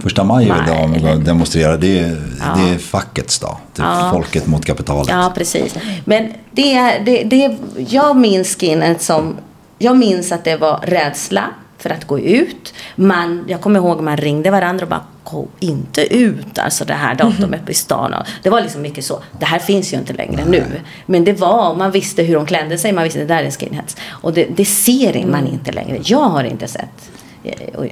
[0.02, 1.16] Första maj är det de eller?
[1.16, 1.78] demonstrerar.
[1.78, 2.22] Det är,
[2.56, 3.56] det är fackets dag.
[3.76, 5.08] Det är folket mot kapitalet.
[5.08, 5.74] Ja, precis.
[6.04, 7.56] Men det är, det, det,
[7.88, 9.36] jag minns skinnet som,
[9.78, 11.44] jag minns att det var rädsla
[11.80, 12.74] för att gå ut.
[12.96, 17.14] Man, jag kommer ihåg man ringde varandra och bara gå inte ut alltså det här
[17.14, 18.14] datumet i stan.
[18.14, 19.22] Och Det var liksom mycket så.
[19.38, 20.64] Det här finns ju inte längre nu.
[21.06, 22.92] Men det var, man visste hur de klädde sig.
[22.92, 23.96] Man visste det där är skinheads.
[24.10, 25.98] Och det, det ser man inte längre.
[26.04, 27.10] Jag har inte sett
[27.44, 27.90] eh, eh,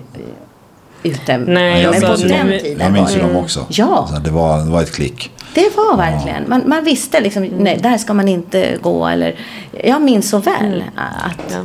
[1.02, 1.38] ute.
[1.38, 3.66] Nej, men på den tiden Jag minns ju dem också.
[3.68, 4.08] Ja.
[4.24, 5.30] Det, var, det var ett klick.
[5.54, 6.48] Det var verkligen.
[6.48, 9.06] Man, man visste liksom, nej, där ska man inte gå.
[9.06, 9.34] Eller,
[9.84, 11.56] jag minns så väl att Ja.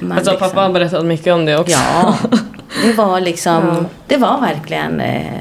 [0.00, 1.72] Man Alltså, liksom, pappa har berättat mycket om det också.
[1.72, 2.14] Ja,
[2.84, 3.84] det var liksom, Ja.
[4.06, 5.00] det var verkligen.
[5.00, 5.32] Eh,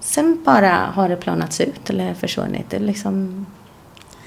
[0.00, 2.66] sen bara har det planats ut eller försvunnit.
[2.70, 3.46] Det liksom,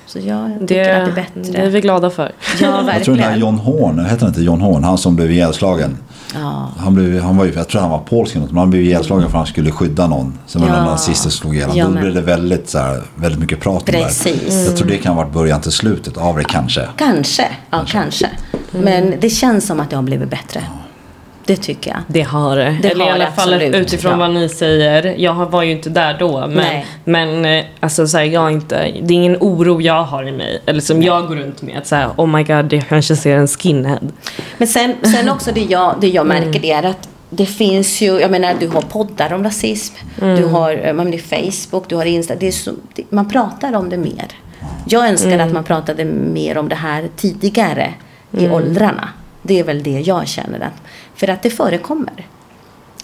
[0.06, 1.70] så jag Det, tycker att det är det är bättre.
[1.70, 2.32] vi glada för.
[2.62, 3.40] Ja, Jag tror den här verkligen.
[3.40, 4.84] John Horn, heter han inte John Horn?
[4.84, 5.98] Han som blev ihjälslagen.
[6.36, 6.70] Ja.
[6.78, 9.30] Han, blev, han var jag tror han var polsk eller men han blev ihjälslagen för
[9.30, 10.40] att han skulle skydda någon.
[10.46, 10.82] Sen var det Ja.
[10.82, 11.78] någon nazist som slog ihjäl honom.
[11.80, 14.42] Ja, Då blev det väldigt, så här, väldigt mycket prat om Precis.
[14.48, 14.66] det här.
[14.66, 16.88] Jag tror det kan ha varit början till slutet av det kanske.
[16.98, 18.30] Kanske, ja kanske.
[18.72, 20.64] Men det känns som att det har blivit bättre.
[21.46, 22.00] Det tycker jag.
[22.08, 22.78] Det har det.
[22.82, 23.76] Det Eller har i alla det, fall absolut.
[23.76, 24.18] utifrån Ja.
[24.18, 25.16] vad ni säger.
[25.18, 26.40] Jag har- var ju inte där då.
[26.40, 26.86] Men, Nej.
[27.04, 30.62] men eh, alltså, så här, jag inte, det är ingen oro jag har i mig.
[30.66, 31.78] Eller som jag går runt med.
[31.78, 34.00] Att så här, oh my god, jag kanske ser en skinhead.
[34.58, 38.20] Men sen, sen också det jag, det jag märker det är att det finns ju,
[38.20, 42.06] jag menar du har poddar om rasism, du har eh, man, det Facebook, du har
[42.06, 44.26] Insta, det är så, det, man pratar om det mer.
[44.86, 47.94] Jag önskar att man pratade mer om det här tidigare
[48.32, 49.10] i åldrarna.
[49.42, 50.60] Det är väl det jag känner.
[50.60, 50.82] Att,
[51.16, 52.26] för att det förekommer.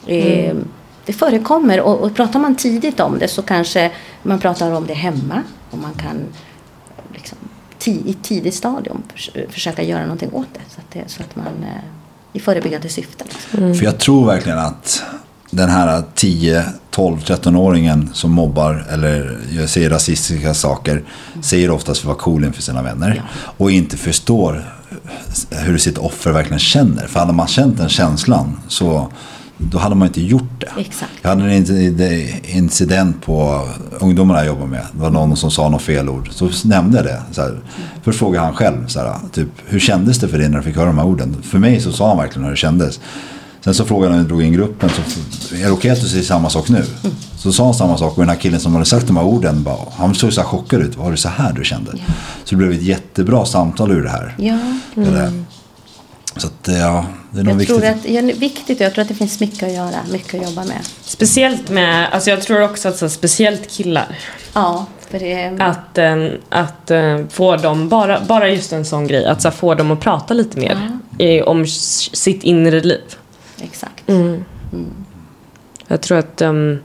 [0.08, 0.56] Eh,
[1.06, 3.92] Det förekommer och, och pratar man tidigt om det så kanske
[4.24, 6.18] man pratar om det hemma och man kan
[7.14, 7.38] liksom,
[7.78, 10.60] ti, i tidigt stadium förs- försöka göra någonting åt det.
[10.76, 11.84] Så att, det, så att man eh,
[12.34, 13.24] i förebyggande syfte.
[13.24, 13.76] Liksom.
[13.76, 15.04] För jag tror verkligen att
[15.52, 21.04] den här 10, 12, 13-åringen som mobbar eller säger rasistiska saker
[21.44, 23.22] säger oftast för att vara cool inför sina vänner.
[23.58, 24.74] Och inte förstår
[25.50, 27.08] hur sitt offer verkligen känner.
[27.08, 29.08] För hade man känt den känslan så
[29.58, 30.82] då hade man inte gjort det.
[30.82, 31.12] Exakt.
[31.22, 33.68] Jag hade en in- incident på
[34.00, 34.86] ungdomarna jag jobbar med.
[34.92, 36.30] Det var någon som sa något fel ord.
[36.32, 37.22] Så nämnde jag det.
[37.32, 37.60] Så här.
[38.04, 40.76] Först frågade han själv, så här, typ, hur kändes det för dig när du fick
[40.76, 41.36] höra de här orden?
[41.44, 43.00] För mig så sa han verkligen hur det kändes.
[43.62, 46.08] Sen så frågade han när vi drog in gruppen, så, är det okej att du
[46.08, 46.84] säger samma sak nu?
[47.38, 49.64] Så sa han samma sak och den här killen som hade sagt de här orden,
[49.64, 50.96] bara, han såg så här chockad ut.
[50.98, 51.92] Var det så här du kände?
[52.44, 54.36] Så det blev ett jättebra samtal ur det här.
[54.38, 54.58] Ja.
[54.96, 55.32] Eller,
[56.38, 57.78] så att, ja, det är nog Jag viktigt.
[57.78, 60.50] tror att, ja, viktigt och jag tror att det finns mycket att göra, mycket att
[60.50, 60.80] jobba med.
[61.02, 64.08] Speciellt med, alltså jag tror också att så, speciellt killar.
[64.54, 65.58] Ja, det...
[65.60, 69.76] Att, eh, att eh, få dem, bara, bara just en sån grej, att så, få
[69.76, 73.02] dem att prata lite mer i, om sitt inre liv.
[73.62, 74.10] Exakt.
[74.10, 74.44] Mm.
[75.88, 76.80] Jag tror att um,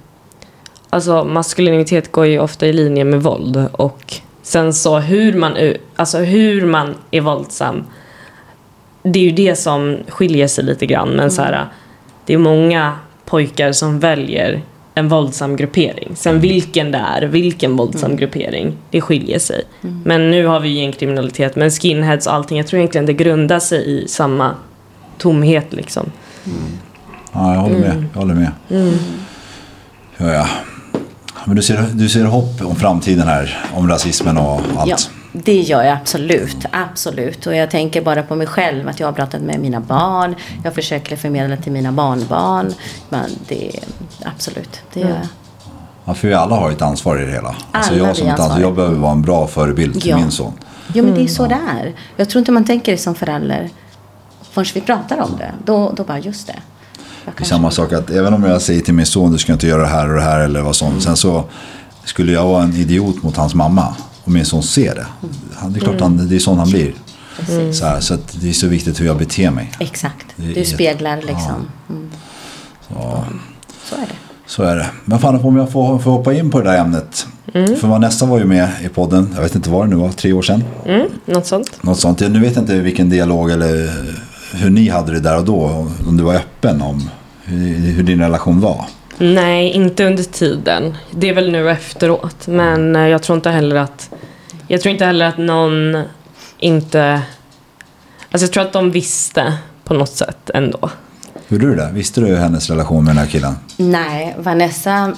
[0.91, 5.57] alltså maskulinitet går ju ofta i linje med våld och sen så hur man,
[5.97, 7.85] alltså hur man är våldsam
[9.03, 11.66] det är ju det som skiljer sig lite grann men så här,
[12.27, 12.93] det är många
[13.25, 14.62] pojkar som väljer
[14.95, 16.16] en våldsam gruppering.
[16.16, 19.62] Sen vilken det är, vilken våldsam gruppering, det skiljer sig.
[20.05, 24.03] Men nu har vi gängkriminalitet, men skinheads och allting, jag tror egentligen det grundar sig
[24.03, 24.55] i samma
[25.18, 26.11] tomhet liksom.
[27.32, 27.90] Ja, jag håller med.
[27.90, 28.09] Mm.
[28.12, 28.51] Jag håller med.
[28.70, 28.95] Mm.
[30.16, 30.47] Ja, ja.
[31.45, 34.90] Men du ser, du ser hopp om framtiden här, om rasismen och allt.
[34.90, 34.97] Ja,
[35.32, 36.57] det gör jag absolut.
[36.72, 37.47] Absolut.
[37.47, 38.88] Och jag tänker bara på mig själv.
[38.88, 40.34] Att jag har pratat med mina barn.
[40.64, 42.74] Jag försöker förmedla till mina barnbarn.
[43.09, 43.70] Men det,
[44.24, 45.18] absolut, det gör jag.
[46.05, 47.55] Ja, för vi alla har ett ansvar i det hela.
[47.72, 50.16] Alltså Alla jag som ett ansvar, jag behöver vara en bra förebild till Ja.
[50.16, 50.53] min son.
[50.95, 51.93] Jo, men det är så det är.
[52.16, 53.70] Jag tror inte man tänker det som förälder.
[54.53, 55.53] Förrän vi pratar om det.
[55.64, 56.57] Då, då bara, just det.
[57.24, 59.66] Det är samma sak att även om jag säger till min son du ska inte
[59.66, 61.03] göra det här och det här eller vad sånt.
[61.03, 61.44] Sen så
[62.05, 63.94] skulle jag vara en idiot mot hans mamma
[64.24, 65.07] och min son ser det.
[65.57, 66.94] Han- Det är klart han, det är sån han blir.
[67.38, 67.78] Precis.
[67.78, 69.72] Så, här, så att det är så viktigt hur jag beter mig.
[69.80, 70.26] Exakt.
[70.38, 71.66] Är Du speglar liksom.
[71.88, 72.11] Mm.
[72.88, 73.24] Så,
[73.88, 74.14] Så är det.
[74.46, 74.86] så är det.
[75.05, 77.26] Men fan om jag får, får hoppa in på det där ämnet.
[77.53, 80.32] För Vanessa var ju med i podden, jag vet inte vad det nu var, tre
[80.32, 80.64] år sedan.
[80.86, 81.82] Mm, något sånt.
[81.82, 82.20] Något sånt.
[82.20, 83.90] Nu vet jag inte vilken dialog eller
[84.53, 85.88] hur ni hade det där och då.
[86.07, 87.11] Om du var öppen om
[87.44, 88.84] hur, hur din relation var.
[89.18, 90.96] Nej, inte under tiden.
[91.11, 92.46] Det är väl nu efteråt.
[92.46, 94.11] Men eh, jag tror inte heller att...
[94.68, 96.03] Jag tror inte heller att någon
[96.59, 97.22] inte...
[98.30, 100.90] Alltså jag tror att de visste på något sätt ändå.
[101.48, 101.90] Hur du det?
[101.92, 103.55] Visste du hennes relation med den här killen?
[103.76, 105.16] Nej, Vanessa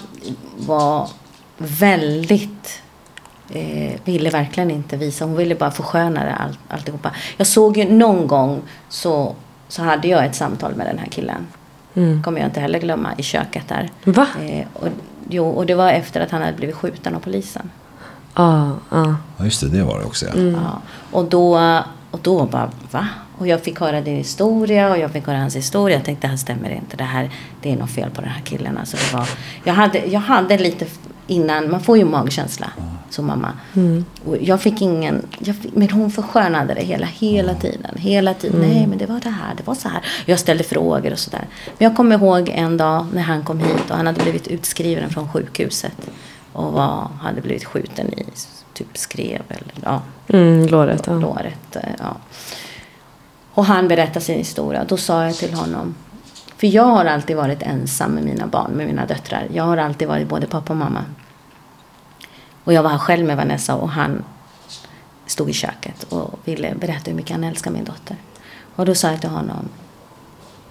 [0.56, 1.08] var
[1.58, 2.80] väldigt...
[3.50, 5.24] Eh, ville verkligen inte visa.
[5.24, 7.10] Hon ville bara försköna det all, alltihopa.
[7.36, 9.34] Jag såg ju någon gång så,
[9.68, 11.46] så hade jag ett samtal med den här killen.
[11.96, 12.22] Mm.
[12.22, 13.90] kommer jag inte heller glömma i köket där.
[14.04, 14.26] Va?
[14.42, 14.88] Eh, och,
[15.28, 17.70] jo, och det var efter att han hade blivit skjuten av polisen.
[18.34, 19.14] Ah, ah.
[19.36, 20.40] Ja just det, det var det också ja.
[20.40, 20.80] Ja,
[21.10, 21.58] och, då,
[22.10, 23.08] och då bara, va?
[23.38, 25.96] Och jag fick höra din historia och jag fick höra hans historia.
[25.96, 26.96] Jag tänkte, det här stämmer inte.
[26.96, 27.30] Det här,
[27.62, 28.78] det är något fel på den här killen.
[28.78, 29.28] Alltså det var,
[29.64, 30.86] jag, hade, jag hade lite
[31.26, 32.66] innan, man får ju magkänsla
[33.10, 33.52] som mamma.
[34.24, 37.96] Och jag fick ingen, jag fick, men hon förskönade det hela, hela tiden.
[37.96, 38.60] Hela tiden.
[38.60, 40.00] Nej, men det var det här, det var så här.
[40.26, 41.44] Jag ställde frågor och sådär.
[41.78, 45.10] Men jag kommer ihåg en dag när han kom hit och han hade blivit utskriven
[45.10, 46.10] från sjukhuset.
[46.52, 48.24] Och var, hade blivit skjuten i
[48.74, 51.02] typ skrev eller ja, Mm, låret.
[51.06, 51.12] Ja.
[51.12, 51.76] låret.
[51.76, 52.16] eh, Ja.
[53.54, 54.84] Och han berättade sin historia.
[54.84, 55.94] Då sa jag till honom.
[56.56, 59.46] För jag har alltid varit ensam med mina barn, med mina döttrar.
[59.52, 61.04] Jag har alltid varit både pappa och mamma.
[62.64, 64.24] Och jag var här själv med Vanessa och han
[65.26, 68.16] stod i köket och ville berätta hur mycket han älskar min dotter.
[68.76, 69.68] Och då sa jag till honom.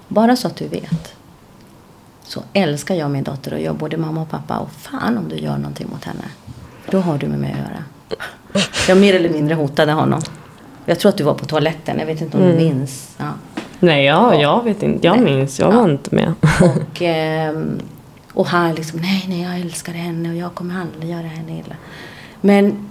[0.07, 1.15] Bara så att du vet.
[2.23, 4.57] Så älskar jag min dotter och jag både mamma och pappa.
[4.57, 6.25] Och fan om du gör någonting mot henne.
[6.89, 7.83] Då har du med mig att göra.
[8.87, 10.21] Jag mer eller mindre hotade honom.
[10.85, 11.99] Jag tror att du var på toaletten.
[11.99, 13.15] Jag vet inte om du minns.
[13.17, 13.31] Ja.
[13.79, 15.07] Nej, ja, jag vet inte.
[15.07, 15.59] Jag minns.
[15.59, 16.33] Jag var inte med.
[16.61, 17.79] Och, ehm,
[18.33, 21.75] och han liksom, nej, nej, jag älskar henne och jag kommer aldrig göra henne illa.
[22.41, 22.89] Men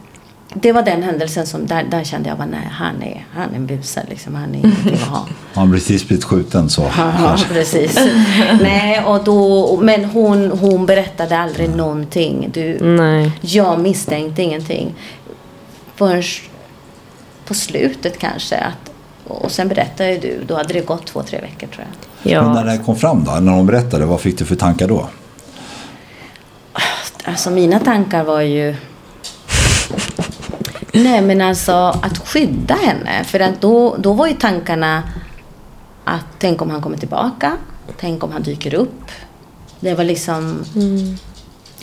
[0.54, 3.56] det var den händelsen som, där, där kände jag, bara, nej, han är, han är
[3.56, 4.34] en buse liksom.
[4.34, 5.16] Han är ingenting att ha.
[5.54, 7.98] Har han precis blivit skjuten så Ja, precis.
[8.60, 12.50] Nej, och då, men hon, hon berättade aldrig någonting.
[12.52, 13.32] Du, Nej.
[13.40, 14.94] jag misstänkte ingenting.
[15.96, 16.22] Förrän
[17.46, 18.56] på slutet kanske.
[18.56, 18.90] Att,
[19.26, 21.86] och sen berättade ju du, då hade det gått två, tre veckor tror
[22.22, 22.42] jag.
[22.42, 22.72] Men när Ja.
[22.72, 25.08] det kom fram då, när hon berättade, vad fick du för tankar då?
[27.24, 28.76] Alltså mina tankar var ju...
[30.92, 31.72] Nej men alltså
[32.02, 33.24] att skydda henne.
[33.24, 35.02] För att då, då var ju tankarna
[36.04, 37.56] att tänk om han kommer tillbaka.
[38.00, 39.02] Tänk om han dyker upp.
[39.80, 40.64] Det var liksom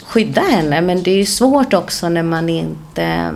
[0.05, 0.82] skydda henne.
[0.82, 3.32] Men det är ju svårt också när man inte...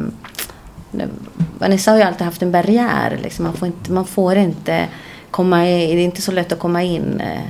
[1.64, 3.20] Vanessa har ju alltid haft en barriär.
[3.24, 3.45] Liksom.
[3.45, 4.86] Man, får inte, man får inte
[5.32, 7.41] komma i, Det är inte så lätt att komma in eh,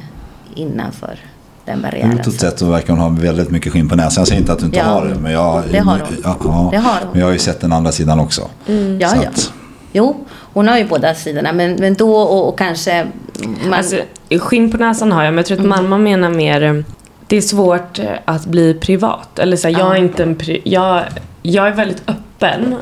[0.56, 1.20] innanför
[1.66, 2.20] den barriären.
[2.20, 4.22] Utåt sett så verkar hon ha väldigt mycket skinn på näsan.
[4.22, 5.16] Jag säger inte att du inte Ja, har det.
[5.16, 6.02] Men jag, det har hon.
[6.24, 6.70] Ja, ja.
[6.72, 7.10] Det har hon.
[7.12, 8.42] Men jag har ju sett den andra sidan också.
[9.00, 9.30] Ja, Så ja.
[9.30, 9.54] att-
[9.96, 11.54] Jo, hon har ju båda sidorna.
[11.54, 13.08] Men, men då och, och kanske...
[13.64, 13.96] Man, Alltså,
[14.40, 16.74] skinn på näsan har jag, men jag tror att mamma menar mer eh,
[17.28, 19.40] det är svårt eh, att bli privat.
[19.40, 21.04] Eller så här, jag, är inte en pri- jag,
[21.42, 22.23] jag är väldigt öppen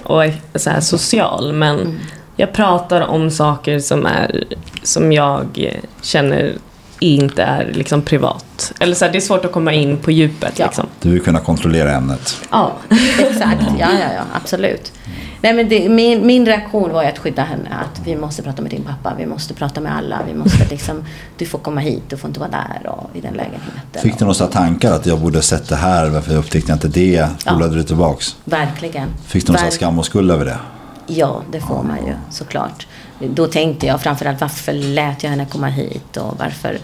[0.04, 2.00] och är så här, social, men
[2.36, 4.44] jag pratar om saker som, är,
[4.84, 5.70] som jag
[6.02, 6.54] känner
[7.00, 8.74] inte är liksom privat.
[8.80, 10.60] Eller så här, det är svårt att komma in på djupet.
[10.60, 10.88] Liksom.
[11.02, 12.42] Du vill kunna kontrollera ämnet.
[12.52, 12.72] Ja,
[13.20, 13.64] exakt.
[13.80, 14.92] Ja, ja, ja, absolut.
[15.42, 17.70] Nej, men det, min, min reaktion var ju att skydda henne.
[17.70, 20.20] Att vi måste prata med din pappa, vi måste prata med alla.
[20.28, 21.04] Vi måste liksom,
[21.38, 24.02] du får komma hit, du får inte vara där och, i den lägenheten.
[24.02, 26.10] Fick du några tankar att jag borde ha sett det här?
[26.10, 27.30] Varför upptäckte jag inte det?
[27.40, 28.36] Spolade du tillbaks?
[28.44, 29.08] Verkligen.
[29.26, 30.58] Fick du någon Verk- skam och skuld över det?
[31.08, 32.88] Ja, det får man ju såklart.
[33.20, 36.78] Då tänkte jag framförallt varför lät jag henne komma hit och varför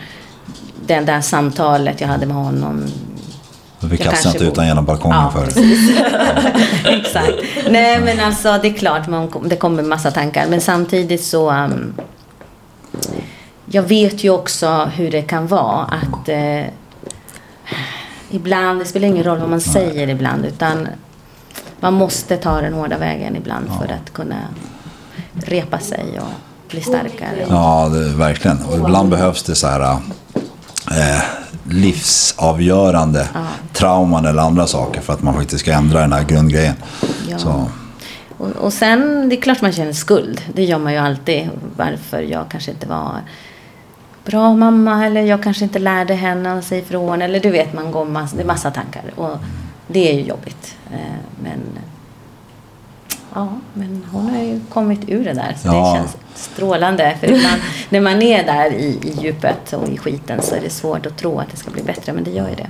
[0.88, 2.84] det där samtalet jag hade med honom.
[3.80, 5.46] Vi jag kastar inte ut den genom balkongen Ja, för.
[5.46, 5.90] precis.
[6.86, 7.34] Exakt.
[7.70, 10.48] Nej, men alltså det är klart, man, det kommer en massa tankar.
[10.50, 11.52] Men samtidigt så...
[11.52, 11.94] um,
[13.72, 16.66] jag vet ju också hur det kan vara att eh,
[18.30, 20.88] ibland, det spelar ingen roll vad man säger ibland, utan
[21.80, 24.42] man måste ta den hårda vägen ibland för att kunna
[25.34, 27.46] repa sig och bli starkare.
[27.50, 28.66] Ja, det, verkligen.
[28.66, 29.82] Och ibland behövs det så här
[30.92, 31.22] eh,
[31.70, 33.28] livsavgörande
[33.74, 36.76] trauman eller andra saker för att man faktiskt ska ändra den här grundgrejen.
[37.30, 37.38] Ja.
[37.40, 37.70] Så,
[38.38, 40.42] Och, och sen, det är klart man känner skuld.
[40.54, 41.50] Det gör man ju alltid.
[41.76, 43.12] Varför jag kanske inte var
[44.26, 47.22] bra mamma eller jag kanske inte lärde henne att säga ifrån.
[47.22, 49.04] Eller du vet, man går massa, det är massa tankar.
[49.16, 49.38] Och
[49.88, 50.76] det är ju jobbigt.
[50.92, 51.00] Eh,
[51.44, 51.60] Men
[53.38, 55.56] ja, men hon har ju kommit ur det där.
[55.62, 55.92] Så Ja.
[55.94, 57.18] det känns strålande.
[57.20, 60.70] För ibland när man är där i, i djupet och i skiten så är det
[60.70, 62.14] svårt att tro att det ska bli bättre.
[62.14, 62.70] Men det gör ju det.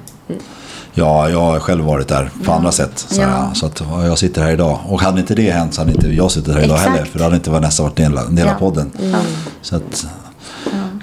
[0.93, 2.53] ja, jag har själv varit där på Ja.
[2.53, 2.99] andra sätt.
[2.99, 3.51] Så, Ja.
[3.53, 4.79] så att ja, jag sitter här idag.
[4.87, 6.91] Och hade inte det hänt så hade inte jag suttit här idag Exakt.
[6.95, 7.05] heller.
[7.05, 8.91] För det hade inte Vanessa varit en del, del av podden.
[9.01, 9.17] Ja.
[9.61, 10.05] Så att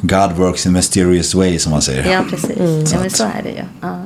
[0.00, 2.12] God works in mysterious way som man säger.
[2.12, 2.90] Ja, precis.
[2.90, 3.64] Så Ja, men så är det ju.
[3.80, 3.96] Ja.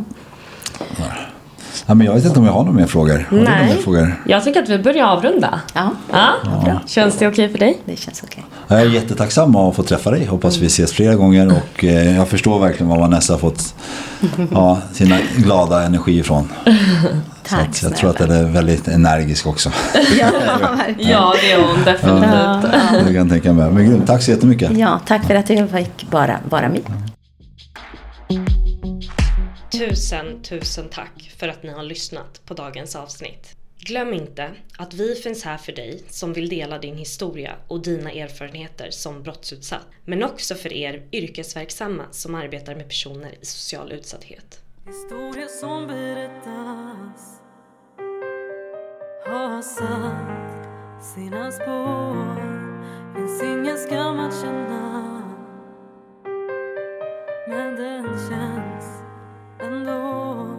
[1.87, 3.27] Ja, men jag vet inte om jag har några mer frågor.
[3.31, 4.23] Har några mer Nej, frågor?
[4.27, 5.61] jag tycker att vi börjar avrunda.
[5.75, 6.29] Ja, Ja.
[6.65, 6.81] bra.
[6.87, 7.79] Känns det okej för dig?
[7.85, 8.45] Det känns okej.
[8.69, 10.25] Jag är jättetacksam att få träffa dig.
[10.27, 11.47] Hoppas vi ses flera gånger.
[11.47, 13.75] Och eh, jag förstår verkligen var Vanessa har fått
[14.53, 16.49] ja, sina glada energi ifrån.
[17.49, 19.71] Så Tack att jag tror att den är väldigt energisk också.
[20.21, 20.27] Ja,
[20.77, 21.11] verkligen.
[21.11, 22.73] Ja, det är hon definitivt.
[22.93, 23.71] Det kan jag tänka mig.
[23.71, 24.77] Men grymt, tack så jättemycket.
[24.79, 26.81] Ja, tack för att jag fick bara vara med.
[29.79, 33.57] Tusen, tusen tack för att ni har lyssnat på dagens avsnitt.
[33.79, 38.13] Glöm inte att vi finns här för dig som vill dela din historia och dina
[38.13, 39.87] erfarenheter som brottsutsatt.
[40.05, 44.63] Men också för er yrkesverksamma som arbetar med personer i social utsatthet.
[44.87, 47.41] Historia som berättas
[49.27, 52.59] har satt sina spår
[53.15, 55.23] Finns ingen skam att känna
[57.49, 58.98] Men den känns
[59.59, 60.59] 很多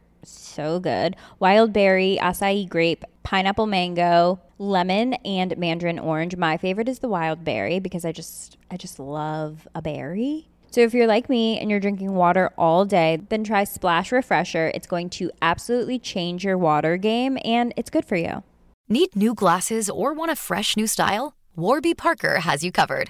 [0.23, 6.35] so good wild berry, acai grape, pineapple mango, lemon, and mandarin orange.
[6.35, 10.47] My favorite is the wild berry because I just I just love a berry.
[10.71, 14.71] So if you're like me and you're drinking water all day, then try Splash Refresher.
[14.73, 18.43] It's going to absolutely change your water game and it's good for you.
[18.87, 21.35] Need new glasses or want a fresh new style?
[21.57, 23.09] Warby Parker has you covered.